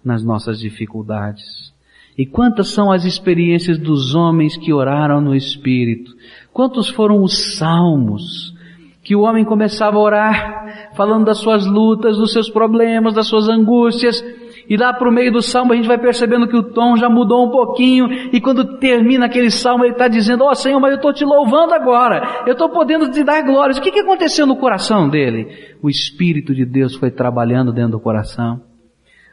nas 0.05 0.25
nossas 0.25 0.59
dificuldades. 0.59 1.73
E 2.17 2.25
quantas 2.25 2.69
são 2.69 2.93
as 2.93 3.05
experiências 3.05 3.79
dos 3.79 4.15
homens 4.15 4.57
que 4.57 4.73
oraram 4.73 5.21
no 5.21 5.35
Espírito? 5.35 6.13
Quantos 6.53 6.89
foram 6.89 7.23
os 7.23 7.57
salmos 7.57 8.55
que 9.03 9.15
o 9.15 9.21
homem 9.21 9.45
começava 9.45 9.97
a 9.97 10.01
orar, 10.01 10.93
falando 10.95 11.27
das 11.27 11.39
suas 11.39 11.67
lutas, 11.67 12.17
dos 12.17 12.33
seus 12.33 12.49
problemas, 12.49 13.15
das 13.15 13.27
suas 13.27 13.49
angústias, 13.49 14.25
e 14.69 14.77
lá 14.77 14.93
para 14.93 15.09
o 15.09 15.13
meio 15.13 15.33
do 15.33 15.43
salmo 15.43 15.73
a 15.73 15.77
gente 15.77 15.89
vai 15.89 15.99
percebendo 15.99 16.49
que 16.49 16.57
o 16.57 16.63
tom 16.63 16.97
já 16.97 17.09
mudou 17.09 17.47
um 17.47 17.51
pouquinho, 17.51 18.09
e 18.33 18.41
quando 18.41 18.79
termina 18.79 19.27
aquele 19.27 19.51
salmo 19.51 19.85
ele 19.85 19.93
está 19.93 20.09
dizendo, 20.09 20.45
ó 20.45 20.51
oh, 20.51 20.55
Senhor, 20.55 20.81
mas 20.81 20.93
eu 20.93 20.97
estou 20.97 21.13
te 21.13 21.25
louvando 21.25 21.75
agora, 21.75 22.45
eu 22.47 22.53
estou 22.53 22.69
podendo 22.69 23.11
te 23.11 23.23
dar 23.23 23.43
glórias. 23.43 23.79
O 23.79 23.83
que, 23.83 23.93
que 23.93 24.01
aconteceu 24.01 24.47
no 24.47 24.57
coração 24.57 25.09
dele? 25.09 25.49
O 25.83 25.89
Espírito 25.89 26.55
de 26.55 26.65
Deus 26.65 26.95
foi 26.95 27.11
trabalhando 27.11 27.73
dentro 27.73 27.93
do 27.93 28.01
coração. 28.01 28.61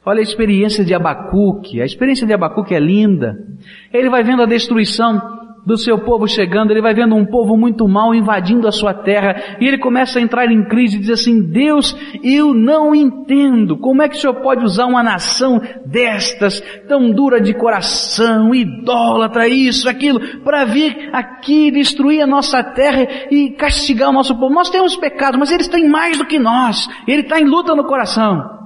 Olha 0.03 0.19
a 0.19 0.23
experiência 0.23 0.83
de 0.83 0.95
Abacuque, 0.95 1.79
a 1.79 1.85
experiência 1.85 2.25
de 2.25 2.33
Abacuque 2.33 2.73
é 2.73 2.79
linda. 2.79 3.37
Ele 3.93 4.09
vai 4.09 4.23
vendo 4.23 4.41
a 4.41 4.47
destruição 4.47 5.40
do 5.65 5.77
seu 5.77 5.99
povo 5.99 6.27
chegando, 6.27 6.71
ele 6.71 6.81
vai 6.81 6.93
vendo 6.93 7.15
um 7.15 7.25
povo 7.25 7.55
muito 7.55 7.87
mal 7.87 8.13
invadindo 8.13 8.67
a 8.67 8.71
sua 8.71 8.93
terra, 8.93 9.57
e 9.59 9.67
ele 9.67 9.77
começa 9.77 10.19
a 10.19 10.21
entrar 10.21 10.51
em 10.51 10.63
crise 10.63 10.97
e 10.97 10.99
diz 10.99 11.09
assim, 11.09 11.41
Deus, 11.41 11.95
eu 12.23 12.53
não 12.53 12.95
entendo, 12.95 13.77
como 13.77 14.01
é 14.01 14.09
que 14.09 14.15
o 14.15 14.19
Senhor 14.19 14.35
pode 14.35 14.63
usar 14.63 14.85
uma 14.85 15.03
nação 15.03 15.61
destas, 15.85 16.61
tão 16.87 17.11
dura 17.11 17.39
de 17.39 17.53
coração, 17.53 18.53
idólatra, 18.53 19.47
isso, 19.47 19.89
aquilo, 19.89 20.19
para 20.43 20.65
vir 20.65 21.09
aqui 21.13 21.71
destruir 21.71 22.21
a 22.21 22.27
nossa 22.27 22.63
terra 22.63 23.07
e 23.29 23.51
castigar 23.51 24.09
o 24.09 24.13
nosso 24.13 24.37
povo. 24.37 24.53
Nós 24.53 24.69
temos 24.69 24.95
pecado, 24.95 25.37
mas 25.37 25.51
eles 25.51 25.67
têm 25.67 25.87
mais 25.87 26.17
do 26.17 26.25
que 26.25 26.39
nós, 26.39 26.87
ele 27.07 27.21
está 27.21 27.39
em 27.39 27.45
luta 27.45 27.75
no 27.75 27.85
coração. 27.85 28.60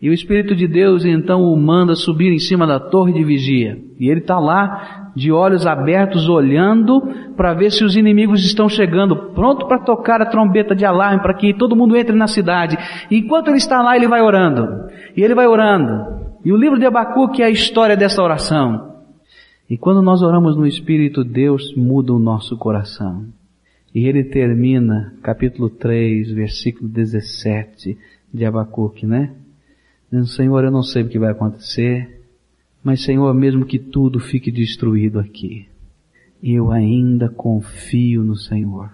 E 0.00 0.08
o 0.08 0.12
Espírito 0.12 0.54
de 0.54 0.68
Deus 0.68 1.04
então 1.04 1.42
o 1.42 1.56
manda 1.56 1.94
subir 1.96 2.32
em 2.32 2.38
cima 2.38 2.66
da 2.66 2.78
torre 2.78 3.12
de 3.12 3.24
vigia. 3.24 3.78
E 3.98 4.08
ele 4.08 4.20
está 4.20 4.38
lá 4.38 5.10
de 5.16 5.32
olhos 5.32 5.66
abertos, 5.66 6.28
olhando 6.28 7.02
para 7.36 7.52
ver 7.52 7.72
se 7.72 7.82
os 7.82 7.96
inimigos 7.96 8.44
estão 8.44 8.68
chegando, 8.68 9.16
pronto 9.34 9.66
para 9.66 9.80
tocar 9.80 10.22
a 10.22 10.26
trombeta 10.26 10.76
de 10.76 10.84
alarme, 10.84 11.20
para 11.20 11.34
que 11.34 11.52
todo 11.52 11.74
mundo 11.74 11.96
entre 11.96 12.14
na 12.14 12.28
cidade. 12.28 12.78
E 13.10 13.18
enquanto 13.18 13.48
ele 13.48 13.56
está 13.56 13.82
lá, 13.82 13.96
ele 13.96 14.06
vai 14.06 14.22
orando. 14.22 14.88
E 15.16 15.22
ele 15.22 15.34
vai 15.34 15.48
orando. 15.48 16.18
E 16.44 16.52
o 16.52 16.56
livro 16.56 16.78
de 16.78 16.86
Abacuque 16.86 17.42
é 17.42 17.46
a 17.46 17.50
história 17.50 17.96
dessa 17.96 18.22
oração. 18.22 18.94
E 19.68 19.76
quando 19.76 20.00
nós 20.00 20.22
oramos 20.22 20.56
no 20.56 20.66
Espírito, 20.66 21.24
Deus 21.24 21.74
muda 21.76 22.12
o 22.12 22.20
nosso 22.20 22.56
coração. 22.56 23.24
E 23.92 24.06
ele 24.06 24.22
termina, 24.22 25.12
capítulo 25.22 25.68
3, 25.68 26.30
versículo 26.30 26.88
17 26.88 27.98
de 28.32 28.44
Abacuque, 28.44 29.04
né? 29.04 29.32
Dizendo, 30.10 30.26
Senhor, 30.26 30.64
eu 30.64 30.70
não 30.70 30.82
sei 30.82 31.02
o 31.02 31.08
que 31.08 31.18
vai 31.18 31.30
acontecer, 31.30 32.22
mas 32.82 33.02
Senhor, 33.02 33.32
mesmo 33.34 33.66
que 33.66 33.78
tudo 33.78 34.18
fique 34.18 34.50
destruído 34.50 35.18
aqui, 35.18 35.68
eu 36.42 36.70
ainda 36.70 37.28
confio 37.28 38.22
no 38.24 38.36
Senhor. 38.36 38.90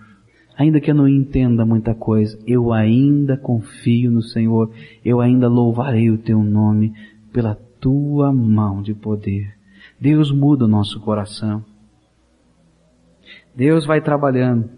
Ainda 0.57 0.81
que 0.81 0.91
eu 0.91 0.95
não 0.95 1.09
entenda 1.09 1.67
muita 1.67 1.95
coisa, 1.95 2.39
eu 2.47 2.73
ainda 2.73 3.37
confio 3.37 4.11
no 4.11 4.23
Senhor. 4.23 4.71
Eu 5.05 5.21
ainda 5.21 5.49
louvarei 5.49 6.11
o 6.11 6.19
teu 6.19 6.43
nome 6.43 6.93
pela 7.33 7.57
tua 7.81 8.33
mão 8.33 8.81
de 8.81 8.95
poder. 8.95 9.53
Deus 10.01 10.31
muda 10.31 10.65
o 10.65 10.69
nosso 10.69 11.01
coração. 11.01 11.65
Deus 13.55 13.85
vai 13.85 14.01
trabalhando. 14.01 14.71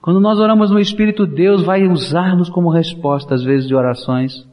Quando 0.00 0.20
nós 0.20 0.38
oramos 0.38 0.70
no 0.70 0.78
Espírito, 0.78 1.26
Deus 1.26 1.62
vai 1.62 1.86
usar-nos 1.86 2.48
como 2.48 2.70
resposta, 2.70 3.34
às 3.34 3.42
vezes, 3.42 3.68
de 3.68 3.74
orações. 3.74 4.48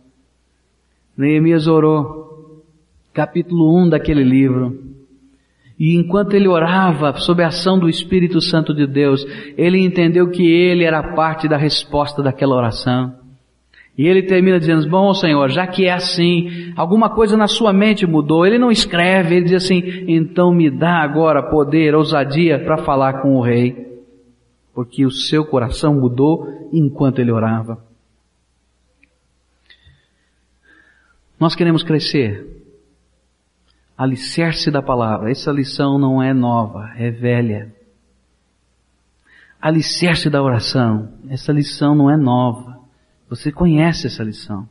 Neemias 1.17 1.67
orou 1.67 2.63
capítulo 3.11 3.75
1 3.83 3.89
daquele 3.89 4.23
livro. 4.23 4.77
E 5.79 5.95
enquanto 5.95 6.35
ele 6.35 6.47
orava 6.47 7.13
sob 7.17 7.41
a 7.41 7.47
ação 7.47 7.79
do 7.79 7.89
Espírito 7.89 8.39
Santo 8.39 8.73
de 8.73 8.85
Deus, 8.85 9.25
ele 9.57 9.79
entendeu 9.79 10.29
que 10.29 10.43
ele 10.43 10.83
era 10.83 11.15
parte 11.15 11.47
da 11.47 11.57
resposta 11.57 12.21
daquela 12.21 12.55
oração. 12.55 13.15
E 13.97 14.07
ele 14.07 14.21
termina 14.21 14.59
dizendo, 14.59 14.87
bom 14.87 15.11
Senhor, 15.15 15.49
já 15.49 15.65
que 15.65 15.85
é 15.85 15.91
assim, 15.91 16.71
alguma 16.75 17.09
coisa 17.09 17.35
na 17.35 17.47
sua 17.47 17.73
mente 17.73 18.05
mudou. 18.05 18.45
Ele 18.45 18.59
não 18.59 18.69
escreve, 18.69 19.37
ele 19.37 19.45
diz 19.45 19.63
assim, 19.63 19.81
então 20.07 20.53
me 20.53 20.69
dá 20.69 21.01
agora 21.01 21.49
poder, 21.49 21.95
ousadia 21.95 22.59
para 22.59 22.77
falar 22.77 23.21
com 23.23 23.35
o 23.35 23.41
rei. 23.41 23.87
Porque 24.71 25.03
o 25.03 25.09
seu 25.09 25.43
coração 25.43 25.95
mudou 25.95 26.69
enquanto 26.71 27.17
ele 27.17 27.31
orava. 27.31 27.86
Nós 31.39 31.55
queremos 31.55 31.83
crescer 31.83 32.57
alicerce 33.97 34.69
da 34.69 34.81
palavra. 34.81 35.31
Essa 35.31 35.51
lição 35.51 35.97
não 35.97 36.21
é 36.21 36.33
nova, 36.33 36.91
é 36.95 37.09
velha. 37.09 37.73
Alicerce 39.59 40.29
da 40.29 40.41
oração. 40.41 41.13
Essa 41.29 41.51
lição 41.51 41.95
não 41.95 42.11
é 42.11 42.15
nova. 42.15 42.77
Você 43.27 43.51
conhece 43.51 44.05
essa 44.05 44.23
lição. 44.23 44.69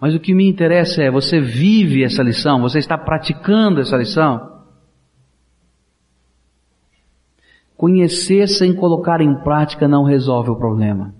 Mas 0.00 0.14
o 0.14 0.20
que 0.20 0.34
me 0.34 0.48
interessa 0.48 1.02
é, 1.02 1.10
você 1.10 1.40
vive 1.40 2.02
essa 2.02 2.22
lição? 2.22 2.60
Você 2.62 2.78
está 2.78 2.96
praticando 2.96 3.80
essa 3.80 3.96
lição? 3.96 4.50
Conhecer 7.76 8.48
sem 8.48 8.74
colocar 8.74 9.20
em 9.20 9.34
prática 9.42 9.86
não 9.86 10.04
resolve 10.04 10.50
o 10.50 10.56
problema. 10.56 11.14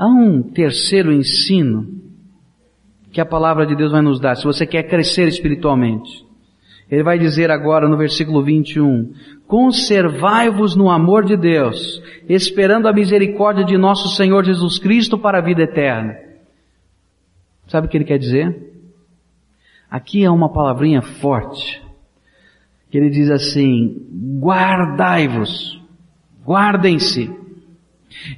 Há 0.00 0.06
um 0.06 0.42
terceiro 0.42 1.12
ensino 1.12 1.86
que 3.12 3.20
a 3.20 3.26
palavra 3.26 3.66
de 3.66 3.76
Deus 3.76 3.92
vai 3.92 4.00
nos 4.00 4.18
dar, 4.18 4.34
se 4.34 4.44
você 4.44 4.64
quer 4.64 4.84
crescer 4.84 5.28
espiritualmente. 5.28 6.24
Ele 6.90 7.02
vai 7.02 7.18
dizer 7.18 7.50
agora 7.50 7.86
no 7.86 7.98
versículo 7.98 8.42
21, 8.42 9.12
conservai-vos 9.46 10.74
no 10.74 10.88
amor 10.88 11.26
de 11.26 11.36
Deus, 11.36 12.02
esperando 12.26 12.88
a 12.88 12.94
misericórdia 12.94 13.62
de 13.62 13.76
nosso 13.76 14.08
Senhor 14.16 14.42
Jesus 14.42 14.78
Cristo 14.78 15.18
para 15.18 15.36
a 15.36 15.42
vida 15.42 15.64
eterna. 15.64 16.16
Sabe 17.68 17.86
o 17.86 17.90
que 17.90 17.98
ele 17.98 18.06
quer 18.06 18.18
dizer? 18.18 18.72
Aqui 19.90 20.24
é 20.24 20.30
uma 20.30 20.50
palavrinha 20.50 21.02
forte, 21.02 21.82
que 22.90 22.96
ele 22.96 23.10
diz 23.10 23.30
assim, 23.30 24.08
guardai-vos, 24.40 25.78
guardem-se. 26.42 27.30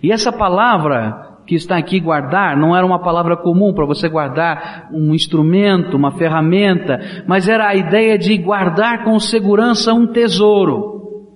E 0.03 0.11
essa 0.11 0.33
palavra 0.33 1.32
que 1.53 1.57
está 1.57 1.77
aqui 1.77 2.01
guardar 2.01 2.57
não 2.57 2.75
era 2.75 2.87
uma 2.87 2.99
palavra 2.99 3.37
comum 3.37 3.75
para 3.75 3.85
você 3.85 4.09
guardar 4.09 4.89
um 4.91 5.15
instrumento, 5.15 5.99
uma 5.99 6.13
ferramenta, 6.13 6.99
mas 7.27 7.47
era 7.47 7.69
a 7.69 7.75
ideia 7.75 8.17
de 8.17 8.39
guardar 8.39 9.05
com 9.05 9.21
segurança 9.21 9.93
um 9.93 10.07
tesouro. 10.07 11.29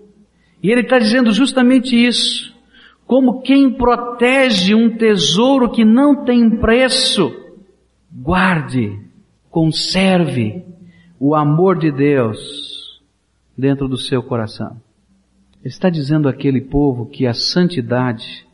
E 0.62 0.70
ele 0.70 0.80
está 0.80 0.98
dizendo 0.98 1.32
justamente 1.32 1.94
isso. 1.94 2.56
Como 3.06 3.42
quem 3.42 3.70
protege 3.70 4.74
um 4.74 4.96
tesouro 4.96 5.70
que 5.70 5.84
não 5.84 6.24
tem 6.24 6.48
preço, 6.48 7.30
guarde, 8.10 8.98
conserve 9.50 10.64
o 11.20 11.34
amor 11.34 11.76
de 11.76 11.92
Deus 11.92 13.02
dentro 13.56 13.86
do 13.86 13.98
seu 13.98 14.22
coração. 14.22 14.80
Ele 15.60 15.68
está 15.68 15.90
dizendo 15.90 16.26
àquele 16.26 16.62
povo 16.62 17.04
que 17.04 17.26
a 17.26 17.34
santidade 17.34 18.45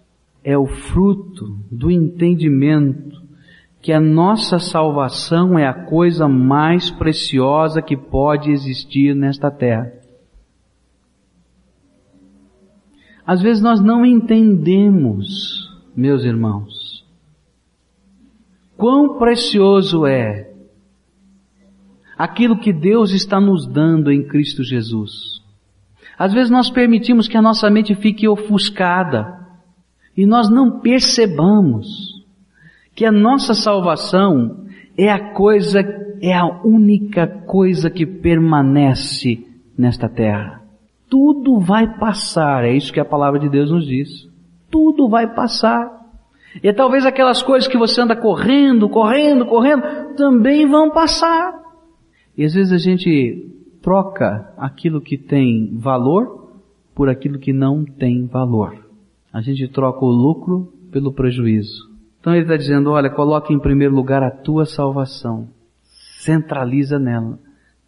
é 0.45 0.57
o 0.59 0.67
fruto 0.67 1.59
do 1.71 1.91
entendimento 1.91 3.23
que 3.81 3.93
a 3.93 4.01
nossa 4.01 4.59
salvação 4.59 5.59
é 5.59 5.67
a 5.67 5.75
coisa 5.75 6.29
mais 6.29 6.91
preciosa 6.91 7.83
que 7.83 7.97
pode 7.97 8.51
existir 8.51 9.15
nesta 9.15 9.51
terra. 9.51 9.93
Às 13.27 13.43
vezes 13.43 13.63
nós 13.63 13.81
não 13.81 14.05
entendemos, 14.05 15.69
meus 15.97 16.25
irmãos, 16.25 17.05
quão 18.77 19.19
precioso 19.19 20.07
é 20.07 20.53
aquilo 22.17 22.59
que 22.59 22.73
Deus 22.73 23.13
está 23.13 23.41
nos 23.41 23.67
dando 23.67 24.13
em 24.13 24.23
Cristo 24.25 24.63
Jesus. 24.63 25.43
Às 26.17 26.33
vezes 26.33 26.51
nós 26.51 26.71
permitimos 26.71 27.27
que 27.27 27.37
a 27.37 27.43
nossa 27.43 27.69
mente 27.69 27.97
fique 27.97 28.29
ofuscada 28.29 29.42
e 30.17 30.27
nós 30.27 30.51
não 30.51 30.81
percebamos 30.81 32.23
que 32.95 33.05
a 33.05 33.13
nossa 33.13 33.55
salvação 33.55 34.67
é 34.97 35.11
a 35.11 35.33
coisa, 35.33 35.81
é 36.21 36.35
a 36.35 36.61
única 36.65 37.27
coisa 37.27 37.89
que 37.91 38.05
permanece 38.05 39.47
nesta 39.77 40.09
terra. 40.09 40.63
Tudo 41.09 41.59
vai 41.61 41.99
passar, 41.99 42.65
é 42.65 42.75
isso 42.75 42.93
que 42.93 43.01
a 43.01 43.05
palavra 43.05 43.39
de 43.39 43.49
Deus 43.49 43.71
nos 43.71 43.87
diz. 43.87 44.29
Tudo 44.71 45.09
vai 45.09 45.35
passar. 45.35 46.03
E 46.63 46.69
é 46.69 46.73
talvez 46.73 47.07
aquelas 47.07 47.43
coisas 47.43 47.69
que 47.69 47.79
você 47.79 48.01
anda 48.01 48.17
correndo, 48.17 48.89
correndo, 48.89 49.47
correndo, 49.47 49.83
também 50.17 50.67
vão 50.67 50.91
passar. 50.91 51.63
E 52.37 52.45
às 52.45 52.55
vezes 52.55 52.73
a 52.73 52.79
gente 52.79 53.51
troca 53.83 54.53
aquilo 54.57 55.01
que 55.01 55.17
tem 55.17 55.77
valor 55.79 56.51
por 56.95 57.09
aquilo 57.09 57.39
que 57.39 57.53
não 57.53 57.85
tem 57.85 58.27
valor. 58.27 58.82
A 59.33 59.41
gente 59.41 59.67
troca 59.69 60.05
o 60.05 60.11
lucro 60.11 60.73
pelo 60.91 61.13
prejuízo. 61.13 61.91
Então 62.21 62.35
ele 62.35 62.43
está 62.43 62.57
dizendo, 62.57 62.91
olha, 62.91 63.11
coloque 63.11 63.53
em 63.53 63.59
primeiro 63.59 63.95
lugar 63.95 64.23
a 64.23 64.31
tua 64.31 64.65
salvação. 64.67 65.49
Centraliza 66.21 66.99
nela. 66.99 67.39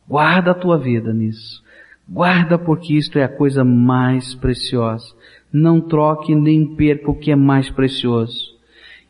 Guarda 0.08 0.50
a 0.50 0.54
tua 0.54 0.78
vida 0.78 1.12
nisso. 1.12 1.62
Guarda 2.08 2.58
porque 2.58 2.94
isto 2.94 3.18
é 3.18 3.24
a 3.24 3.28
coisa 3.28 3.64
mais 3.64 4.34
preciosa. 4.34 5.06
Não 5.52 5.80
troque 5.80 6.34
nem 6.34 6.74
perca 6.74 7.10
o 7.10 7.18
que 7.18 7.30
é 7.30 7.36
mais 7.36 7.70
precioso. 7.70 8.54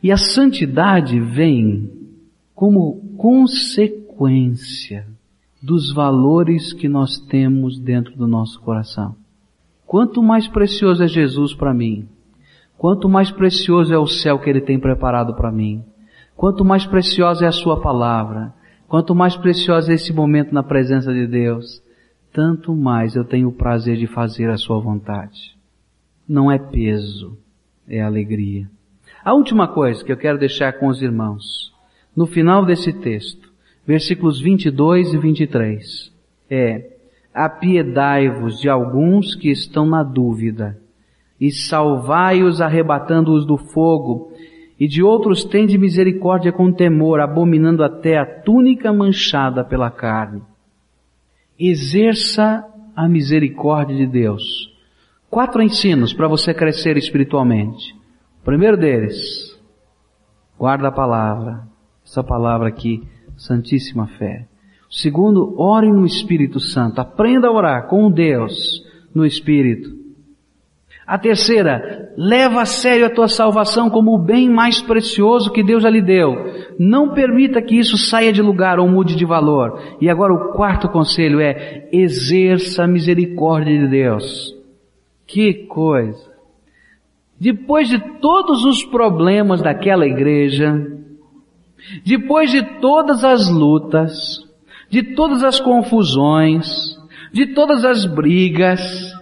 E 0.03 0.11
a 0.11 0.17
santidade 0.17 1.19
vem 1.19 1.89
como 2.53 3.15
consequência 3.17 5.07
dos 5.61 5.91
valores 5.91 6.71
que 6.71 6.87
nós 6.87 7.17
temos 7.17 7.79
dentro 7.79 8.15
do 8.15 8.27
nosso 8.27 8.61
coração. 8.61 9.15
Quanto 9.87 10.21
mais 10.21 10.47
precioso 10.47 11.03
é 11.03 11.07
Jesus 11.07 11.53
para 11.53 11.73
mim, 11.73 12.07
Quanto 12.77 13.07
mais 13.07 13.31
precioso 13.31 13.93
é 13.93 13.97
o 13.97 14.07
céu 14.07 14.39
que 14.39 14.49
Ele 14.49 14.61
tem 14.61 14.79
preparado 14.79 15.33
para 15.35 15.51
mim, 15.51 15.83
quanto 16.35 16.65
mais 16.65 16.85
preciosa 16.85 17.45
é 17.45 17.47
a 17.47 17.51
Sua 17.51 17.81
palavra, 17.81 18.53
quanto 18.87 19.15
mais 19.15 19.35
precioso 19.35 19.91
é 19.91 19.95
esse 19.95 20.13
momento 20.13 20.53
na 20.53 20.61
presença 20.61 21.13
de 21.13 21.25
Deus, 21.25 21.81
tanto 22.33 22.75
mais 22.75 23.15
eu 23.15 23.23
tenho 23.23 23.47
o 23.47 23.53
prazer 23.53 23.97
de 23.97 24.07
fazer 24.07 24.49
a 24.49 24.57
Sua 24.57 24.79
vontade. 24.79 25.55
Não 26.27 26.51
é 26.51 26.57
peso, 26.59 27.37
é 27.87 28.01
alegria. 28.01 28.69
A 29.23 29.33
última 29.33 29.67
coisa 29.67 30.03
que 30.03 30.11
eu 30.11 30.17
quero 30.17 30.37
deixar 30.37 30.73
com 30.73 30.87
os 30.87 31.01
irmãos, 31.01 31.73
no 32.15 32.25
final 32.25 32.65
desse 32.65 32.91
texto, 32.93 33.51
versículos 33.85 34.39
22 34.41 35.13
e 35.13 35.17
23, 35.17 36.13
é, 36.49 36.91
apiedai-vos 37.33 38.59
de 38.59 38.69
alguns 38.69 39.35
que 39.35 39.49
estão 39.49 39.85
na 39.85 40.03
dúvida, 40.03 40.77
e 41.39 41.51
salvai-os 41.51 42.61
arrebatando-os 42.61 43.45
do 43.45 43.57
fogo, 43.57 44.31
e 44.79 44.87
de 44.87 45.01
outros 45.01 45.43
tende 45.45 45.77
misericórdia 45.77 46.51
com 46.51 46.71
temor, 46.71 47.19
abominando 47.19 47.83
até 47.83 48.17
a 48.17 48.25
túnica 48.25 48.91
manchada 48.91 49.63
pela 49.63 49.89
carne. 49.89 50.41
Exerça 51.57 52.65
a 52.95 53.07
misericórdia 53.07 53.95
de 53.95 54.05
Deus. 54.05 54.43
Quatro 55.29 55.61
ensinos 55.61 56.13
para 56.13 56.27
você 56.27 56.53
crescer 56.53 56.97
espiritualmente. 56.97 57.93
O 58.41 58.45
primeiro 58.45 58.77
deles, 58.77 59.57
guarda 60.57 60.89
a 60.89 60.91
palavra, 60.91 61.63
essa 62.05 62.23
palavra 62.23 62.67
aqui, 62.67 63.01
Santíssima 63.37 64.07
Fé. 64.07 64.47
O 64.89 64.93
segundo, 64.93 65.59
ore 65.59 65.91
no 65.91 66.05
Espírito 66.05 66.59
Santo. 66.59 66.99
Aprenda 66.99 67.47
a 67.47 67.51
orar 67.51 67.87
com 67.87 68.11
Deus 68.11 68.85
no 69.13 69.25
Espírito. 69.25 70.04
A 71.07 71.19
terceira, 71.19 72.11
leva 72.17 72.61
a 72.61 72.65
sério 72.65 73.05
a 73.05 73.09
tua 73.11 73.27
salvação 73.27 73.91
como 73.91 74.15
o 74.15 74.17
bem 74.17 74.49
mais 74.49 74.81
precioso 74.81 75.51
que 75.51 75.63
Deus 75.63 75.83
já 75.83 75.89
lhe 75.89 76.01
deu. 76.01 76.35
Não 76.79 77.13
permita 77.13 77.61
que 77.61 77.77
isso 77.77 77.95
saia 77.95 78.33
de 78.33 78.41
lugar 78.41 78.79
ou 78.79 78.87
mude 78.87 79.15
de 79.15 79.23
valor. 79.23 79.79
E 80.01 80.09
agora 80.09 80.33
o 80.33 80.53
quarto 80.53 80.89
conselho 80.89 81.39
é, 81.39 81.87
exerça 81.91 82.83
a 82.83 82.87
misericórdia 82.87 83.77
de 83.77 83.87
Deus. 83.87 84.55
Que 85.27 85.53
coisa! 85.65 86.33
Depois 87.39 87.87
de 87.87 87.99
todos 88.19 88.65
os 88.65 88.83
problemas 88.83 89.61
daquela 89.61 90.07
igreja, 90.07 90.73
depois 92.03 92.49
de 92.49 92.63
todas 92.79 93.23
as 93.23 93.47
lutas, 93.49 94.43
de 94.89 95.03
todas 95.03 95.43
as 95.43 95.59
confusões, 95.59 96.97
de 97.31 97.47
todas 97.47 97.83
as 97.83 98.05
brigas, 98.05 99.13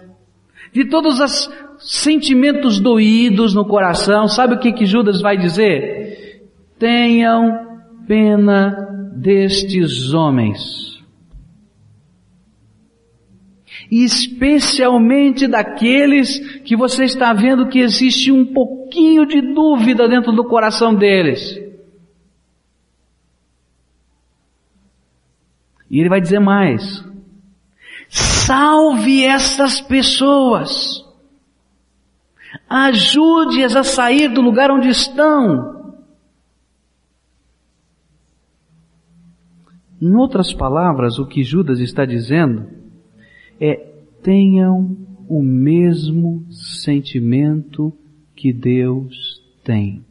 de 0.72 0.84
todas 0.84 1.20
as 1.20 1.46
sentimentos 1.84 2.80
doídos 2.80 3.54
no 3.54 3.64
coração, 3.66 4.26
sabe 4.26 4.54
o 4.54 4.58
que, 4.58 4.72
que 4.72 4.86
Judas 4.86 5.20
vai 5.20 5.36
dizer? 5.36 6.48
Tenham 6.78 7.78
pena 8.06 9.12
destes 9.14 10.12
homens. 10.12 10.94
Especialmente 13.90 15.46
daqueles 15.46 16.38
que 16.60 16.74
você 16.74 17.04
está 17.04 17.32
vendo 17.32 17.68
que 17.68 17.80
existe 17.80 18.32
um 18.32 18.46
pouquinho 18.46 19.26
de 19.26 19.40
dúvida 19.54 20.08
dentro 20.08 20.32
do 20.32 20.44
coração 20.44 20.94
deles. 20.94 21.60
E 25.90 26.00
ele 26.00 26.08
vai 26.08 26.20
dizer 26.20 26.40
mais. 26.40 27.04
Salve 28.08 29.24
essas 29.24 29.80
pessoas. 29.80 31.03
Ajude-as 32.76 33.76
a 33.76 33.84
sair 33.84 34.26
do 34.26 34.40
lugar 34.40 34.68
onde 34.68 34.88
estão. 34.88 35.94
Em 40.02 40.12
outras 40.16 40.52
palavras, 40.52 41.20
o 41.20 41.24
que 41.24 41.44
Judas 41.44 41.78
está 41.78 42.04
dizendo 42.04 42.68
é 43.60 43.76
tenham 44.24 44.96
o 45.28 45.40
mesmo 45.40 46.44
sentimento 46.50 47.92
que 48.34 48.52
Deus 48.52 49.40
tem. 49.62 50.04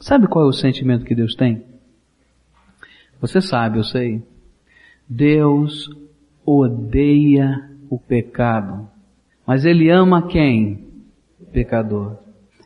Sabe 0.00 0.26
qual 0.26 0.46
é 0.46 0.48
o 0.48 0.52
sentimento 0.52 1.04
que 1.04 1.14
Deus 1.14 1.36
tem? 1.36 1.62
Você 3.20 3.40
sabe, 3.40 3.78
eu 3.78 3.84
sei. 3.84 4.24
Deus 5.08 5.88
odeia 6.44 7.70
o 7.88 7.96
pecado. 7.96 8.88
Mas 9.46 9.64
Ele 9.64 9.88
ama 9.88 10.26
quem? 10.26 10.89
Pecador. 11.52 12.18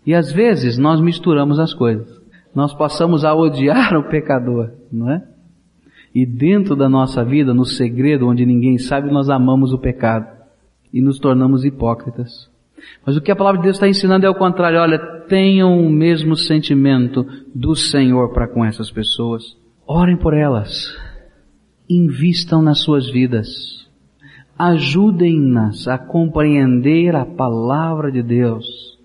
E 0.06 0.14
às 0.14 0.32
vezes 0.32 0.78
nós 0.78 1.00
misturamos 1.00 1.58
as 1.58 1.72
coisas. 1.72 2.08
Nós 2.54 2.72
passamos 2.74 3.24
a 3.24 3.34
odiar 3.34 3.94
o 3.96 4.08
pecador, 4.08 4.70
não 4.92 5.10
é? 5.10 5.22
E 6.14 6.24
dentro 6.24 6.76
da 6.76 6.88
nossa 6.88 7.24
vida, 7.24 7.52
no 7.52 7.64
segredo 7.64 8.28
onde 8.28 8.46
ninguém 8.46 8.78
sabe, 8.78 9.10
nós 9.10 9.28
amamos 9.28 9.72
o 9.72 9.78
pecado 9.78 10.26
e 10.92 11.00
nos 11.00 11.18
tornamos 11.18 11.64
hipócritas. 11.64 12.48
Mas 13.04 13.16
o 13.16 13.20
que 13.20 13.32
a 13.32 13.36
palavra 13.36 13.58
de 13.58 13.64
Deus 13.64 13.76
está 13.76 13.88
ensinando 13.88 14.24
é 14.24 14.30
o 14.30 14.34
contrário. 14.34 14.78
Olha, 14.78 14.98
tenham 15.28 15.80
o 15.80 15.90
mesmo 15.90 16.36
sentimento 16.36 17.26
do 17.52 17.74
Senhor 17.74 18.32
para 18.32 18.46
com 18.46 18.64
essas 18.64 18.90
pessoas. 18.90 19.42
Orem 19.86 20.16
por 20.16 20.34
elas. 20.34 20.96
Invistam 21.90 22.62
nas 22.62 22.80
suas 22.80 23.10
vidas 23.10 23.83
ajudem-nas 24.58 25.88
a 25.88 25.98
compreender 25.98 27.14
a 27.14 27.24
palavra 27.24 28.10
de 28.10 28.22
Deus. 28.22 28.98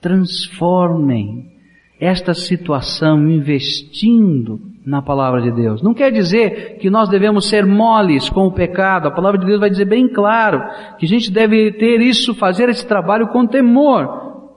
Transformem 0.00 1.52
esta 2.00 2.34
situação 2.34 3.28
investindo 3.28 4.60
na 4.84 5.00
palavra 5.00 5.40
de 5.40 5.50
Deus. 5.50 5.82
Não 5.82 5.94
quer 5.94 6.10
dizer 6.10 6.78
que 6.78 6.90
nós 6.90 7.08
devemos 7.08 7.48
ser 7.48 7.64
moles 7.64 8.28
com 8.28 8.46
o 8.46 8.52
pecado. 8.52 9.08
A 9.08 9.10
palavra 9.10 9.38
de 9.38 9.46
Deus 9.46 9.60
vai 9.60 9.70
dizer 9.70 9.86
bem 9.86 10.08
claro 10.08 10.62
que 10.98 11.06
a 11.06 11.08
gente 11.08 11.30
deve 11.30 11.72
ter 11.72 12.00
isso, 12.00 12.34
fazer 12.34 12.68
esse 12.68 12.86
trabalho 12.86 13.28
com 13.28 13.46
temor, 13.46 14.52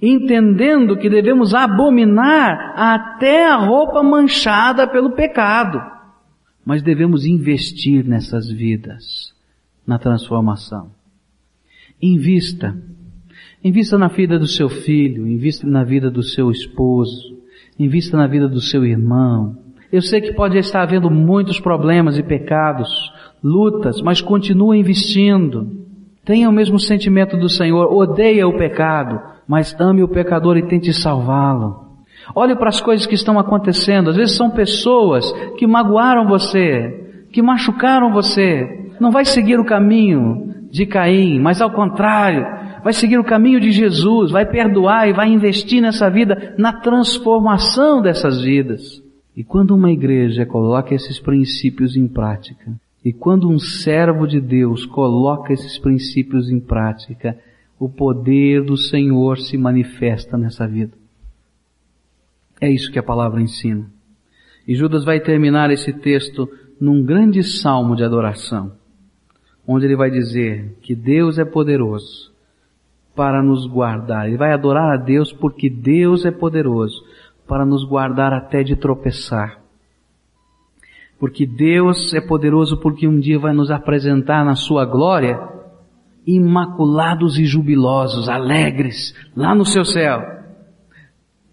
entendendo 0.00 0.96
que 0.96 1.10
devemos 1.10 1.54
abominar 1.54 2.74
até 2.76 3.46
a 3.46 3.56
roupa 3.56 4.02
manchada 4.02 4.86
pelo 4.86 5.10
pecado. 5.10 5.80
Mas 6.64 6.82
devemos 6.82 7.26
investir 7.26 8.06
nessas 8.06 8.50
vidas 8.50 9.37
na 9.88 9.98
transformação. 9.98 10.90
Invista. 12.00 12.80
Invista 13.64 13.98
na 13.98 14.06
vida 14.06 14.38
do 14.38 14.46
seu 14.46 14.68
filho, 14.68 15.26
invista 15.26 15.66
na 15.66 15.82
vida 15.82 16.08
do 16.08 16.22
seu 16.22 16.48
esposo, 16.52 17.38
Invista 17.78 18.16
na 18.16 18.26
vida 18.26 18.48
do 18.48 18.60
seu 18.60 18.84
irmão. 18.84 19.56
Eu 19.92 20.02
sei 20.02 20.20
que 20.20 20.32
pode 20.32 20.58
estar 20.58 20.82
havendo 20.82 21.08
muitos 21.08 21.60
problemas 21.60 22.18
e 22.18 22.22
pecados, 22.24 22.88
lutas, 23.42 24.02
mas 24.02 24.20
continue 24.20 24.80
investindo. 24.80 25.86
Tenha 26.24 26.48
o 26.48 26.52
mesmo 26.52 26.78
sentimento 26.78 27.36
do 27.36 27.48
Senhor, 27.48 27.86
odeia 27.92 28.48
o 28.48 28.58
pecado, 28.58 29.20
mas 29.46 29.78
ame 29.78 30.02
o 30.02 30.08
pecador 30.08 30.56
e 30.56 30.66
tente 30.66 30.92
salvá-lo. 30.92 31.86
Olhe 32.34 32.56
para 32.56 32.68
as 32.68 32.80
coisas 32.80 33.06
que 33.06 33.14
estão 33.14 33.38
acontecendo. 33.38 34.10
Às 34.10 34.16
vezes 34.16 34.36
são 34.36 34.50
pessoas 34.50 35.30
que 35.56 35.66
magoaram 35.66 36.26
você, 36.26 37.26
que 37.32 37.40
machucaram 37.40 38.12
você. 38.12 38.87
Não 39.00 39.10
vai 39.10 39.24
seguir 39.24 39.58
o 39.58 39.64
caminho 39.64 40.54
de 40.70 40.86
Caim, 40.86 41.40
mas 41.40 41.60
ao 41.60 41.70
contrário, 41.70 42.44
vai 42.82 42.92
seguir 42.92 43.18
o 43.18 43.24
caminho 43.24 43.60
de 43.60 43.70
Jesus, 43.70 44.30
vai 44.30 44.46
perdoar 44.46 45.08
e 45.08 45.12
vai 45.12 45.28
investir 45.28 45.80
nessa 45.80 46.10
vida, 46.10 46.54
na 46.58 46.72
transformação 46.72 48.02
dessas 48.02 48.40
vidas. 48.40 49.02
E 49.36 49.44
quando 49.44 49.74
uma 49.74 49.90
igreja 49.90 50.44
coloca 50.44 50.94
esses 50.94 51.18
princípios 51.18 51.96
em 51.96 52.08
prática, 52.08 52.72
e 53.04 53.12
quando 53.12 53.48
um 53.48 53.58
servo 53.58 54.26
de 54.26 54.40
Deus 54.40 54.84
coloca 54.84 55.52
esses 55.52 55.78
princípios 55.78 56.50
em 56.50 56.58
prática, 56.58 57.38
o 57.78 57.88
poder 57.88 58.62
do 58.64 58.76
Senhor 58.76 59.38
se 59.38 59.56
manifesta 59.56 60.36
nessa 60.36 60.66
vida. 60.66 60.92
É 62.60 62.68
isso 62.68 62.90
que 62.90 62.98
a 62.98 63.02
palavra 63.02 63.40
ensina. 63.40 63.88
E 64.66 64.74
Judas 64.74 65.04
vai 65.04 65.20
terminar 65.20 65.70
esse 65.70 65.92
texto 65.92 66.48
num 66.80 67.02
grande 67.02 67.42
salmo 67.42 67.94
de 67.94 68.04
adoração, 68.04 68.72
onde 69.68 69.84
ele 69.84 69.94
vai 69.94 70.10
dizer 70.10 70.78
que 70.80 70.94
Deus 70.94 71.38
é 71.38 71.44
poderoso 71.44 72.32
para 73.14 73.42
nos 73.42 73.66
guardar. 73.66 74.26
Ele 74.26 74.38
vai 74.38 74.52
adorar 74.52 74.94
a 74.94 74.96
Deus 74.96 75.30
porque 75.30 75.68
Deus 75.68 76.24
é 76.24 76.30
poderoso 76.30 77.04
para 77.46 77.66
nos 77.66 77.84
guardar 77.84 78.32
até 78.32 78.62
de 78.62 78.74
tropeçar. 78.74 79.60
Porque 81.20 81.44
Deus 81.44 82.14
é 82.14 82.20
poderoso 82.20 82.78
porque 82.78 83.06
um 83.06 83.20
dia 83.20 83.38
vai 83.38 83.52
nos 83.52 83.70
apresentar 83.70 84.42
na 84.42 84.54
sua 84.54 84.86
glória 84.86 85.38
imaculados 86.26 87.38
e 87.38 87.44
jubilosos, 87.44 88.28
alegres, 88.28 89.14
lá 89.36 89.54
no 89.54 89.64
seu 89.64 89.84
céu. 89.84 90.22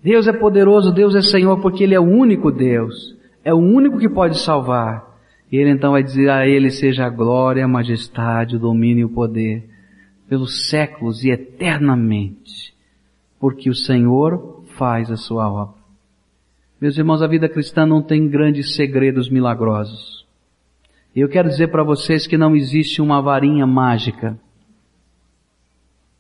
Deus 0.04 0.28
é 0.28 0.34
poderoso, 0.34 0.92
Deus 0.92 1.16
é 1.16 1.22
Senhor 1.22 1.60
porque 1.62 1.84
Ele 1.84 1.96
é 1.96 2.00
o 2.00 2.04
único 2.04 2.52
Deus, 2.52 3.18
é 3.44 3.54
o 3.54 3.58
único 3.58 3.98
que 3.98 4.08
pode 4.08 4.38
salvar. 4.40 5.05
E 5.52 5.58
Ele 5.58 5.70
então 5.70 5.92
vai 5.92 6.04
dizer 6.04 6.30
a 6.30 6.48
Ele 6.48 6.70
seja 6.72 7.06
a 7.06 7.10
glória, 7.10 7.64
a 7.64 7.68
majestade, 7.68 8.56
o 8.56 8.60
domínio 8.60 9.02
e 9.02 9.06
o 9.06 9.10
poder, 9.10 9.68
pelos 10.28 10.70
séculos 10.70 11.24
e 11.24 11.30
eternamente, 11.30 12.74
porque 13.40 13.70
o 13.70 13.76
Senhor 13.76 14.64
faz 14.78 15.12
a 15.12 15.16
sua 15.16 15.52
obra. 15.52 15.76
Meus 16.82 16.98
irmãos, 16.98 17.22
a 17.22 17.28
vida 17.28 17.48
cristã 17.48 17.86
não 17.86 18.02
tem 18.02 18.28
grandes 18.28 18.76
segredos 18.76 19.30
milagrosos. 19.30 20.26
Eu 21.16 21.30
quero 21.30 21.48
dizer 21.48 21.70
para 21.70 21.84
vocês 21.84 22.28
que 22.28 22.38
não 22.38 22.56
existe 22.56 23.02
uma 23.02 23.22
varinha 23.22 23.66
mágica. 23.66 24.38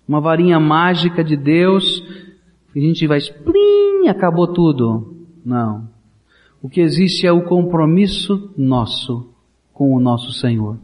Uma 0.07 0.21
varinha 0.21 0.59
mágica 0.59 1.23
de 1.23 1.35
Deus, 1.35 1.99
que 2.71 2.79
a 2.79 2.81
gente 2.81 3.05
vai, 3.05 3.19
plim, 3.19 4.07
acabou 4.07 4.53
tudo. 4.53 5.17
Não. 5.43 5.94
O 6.65 6.67
que 6.67 6.81
existe 6.81 7.27
é 7.27 7.31
o 7.31 7.43
compromisso 7.43 8.51
nosso 8.57 9.29
com 9.71 9.93
o 9.93 9.99
nosso 9.99 10.33
Senhor. 10.33 10.79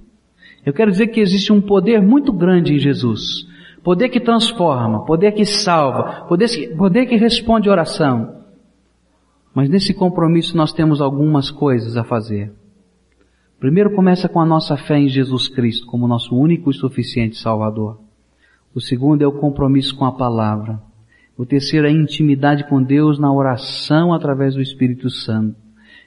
Eu 0.63 0.73
quero 0.73 0.91
dizer 0.91 1.07
que 1.07 1.19
existe 1.19 1.51
um 1.51 1.59
poder 1.59 1.99
muito 1.99 2.31
grande 2.31 2.75
em 2.75 2.77
Jesus. 2.77 3.47
Poder 3.83 4.09
que 4.09 4.19
transforma, 4.19 5.03
poder 5.05 5.31
que 5.31 5.43
salva, 5.43 6.27
poder, 6.27 6.75
poder 6.77 7.07
que 7.07 7.15
responde 7.15 7.67
oração. 7.67 8.43
Mas 9.55 9.71
nesse 9.71 9.91
compromisso 9.91 10.55
nós 10.55 10.71
temos 10.71 11.01
algumas 11.01 11.49
coisas 11.49 11.97
a 11.97 12.03
fazer. 12.03 12.53
Primeiro 13.59 13.95
começa 13.95 14.29
com 14.29 14.39
a 14.39 14.45
nossa 14.45 14.77
fé 14.77 14.99
em 14.99 15.07
Jesus 15.07 15.47
Cristo 15.47 15.87
como 15.87 16.07
nosso 16.07 16.35
único 16.35 16.69
e 16.69 16.75
suficiente 16.75 17.37
Salvador. 17.37 17.99
O 18.75 18.79
segundo 18.79 19.23
é 19.23 19.27
o 19.27 19.39
compromisso 19.39 19.95
com 19.95 20.05
a 20.05 20.11
palavra. 20.11 20.79
O 21.35 21.43
terceiro 21.43 21.87
é 21.87 21.89
a 21.89 21.91
intimidade 21.91 22.69
com 22.69 22.83
Deus 22.83 23.17
na 23.17 23.33
oração 23.33 24.13
através 24.13 24.53
do 24.53 24.61
Espírito 24.61 25.09
Santo. 25.09 25.60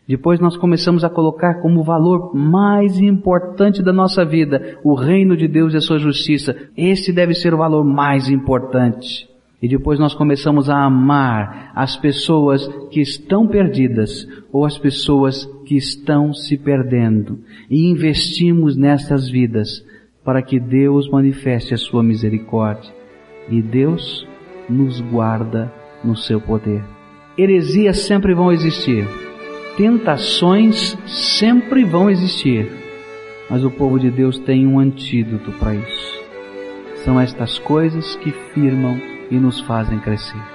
Depois 0.07 0.39
nós 0.39 0.57
começamos 0.57 1.03
a 1.03 1.09
colocar 1.09 1.63
como 1.63 1.83
valor 1.83 2.35
mais 2.35 2.99
importante 3.01 3.83
da 3.83 3.93
nossa 3.93 4.25
vida 4.25 4.79
o 4.85 4.95
reino 4.95 5.37
de 5.37 5.49
Deus 5.49 5.73
e 5.73 5.79
a 5.79 5.81
sua 5.81 5.99
justiça. 5.99 6.55
Esse 6.77 7.13
deve 7.13 7.35
ser 7.35 7.55
o 7.55 7.59
valor 7.59 7.85
mais 7.85 8.29
importante. 8.29 9.27
E 9.63 9.69
depois 9.69 9.99
nós 9.99 10.15
começamos 10.15 10.69
a 10.69 10.77
amar 10.85 11.73
as 11.75 11.97
pessoas 11.97 12.69
que 12.91 13.01
estão 13.01 13.47
perdidas 13.47 14.29
ou 14.53 14.67
as 14.67 14.77
pessoas 14.77 15.47
que 15.65 15.75
estão 15.75 16.35
se 16.35 16.59
perdendo. 16.59 17.39
E 17.71 17.89
investimos 17.89 18.77
nessas 18.77 19.27
vidas 19.27 19.83
para 20.23 20.43
que 20.43 20.61
Deus 20.61 21.09
manifeste 21.09 21.73
a 21.73 21.79
sua 21.79 22.03
misericórdia. 22.03 22.93
E 23.49 23.63
Deus 23.63 24.27
nos 24.69 25.01
guarda 25.01 25.73
no 26.05 26.15
seu 26.15 26.39
poder. 26.39 26.85
Heresias 27.39 28.01
sempre 28.01 28.35
vão 28.35 28.53
existir. 28.53 29.07
Tentações 29.77 30.97
sempre 31.07 31.85
vão 31.85 32.09
existir. 32.09 32.71
Mas 33.51 33.65
o 33.65 33.71
povo 33.71 33.99
de 33.99 34.11
Deus 34.11 34.39
tem 34.39 34.67
um 34.67 34.79
antídoto 34.79 35.51
para 35.53 35.75
isso. 35.75 36.23
São 37.05 37.21
estas 37.21 37.59
coisas 37.59 38.17
que 38.17 38.31
firmam 38.31 39.01
e 39.31 39.37
nos 39.37 39.61
fazem 39.61 39.99
crescer. 39.99 40.54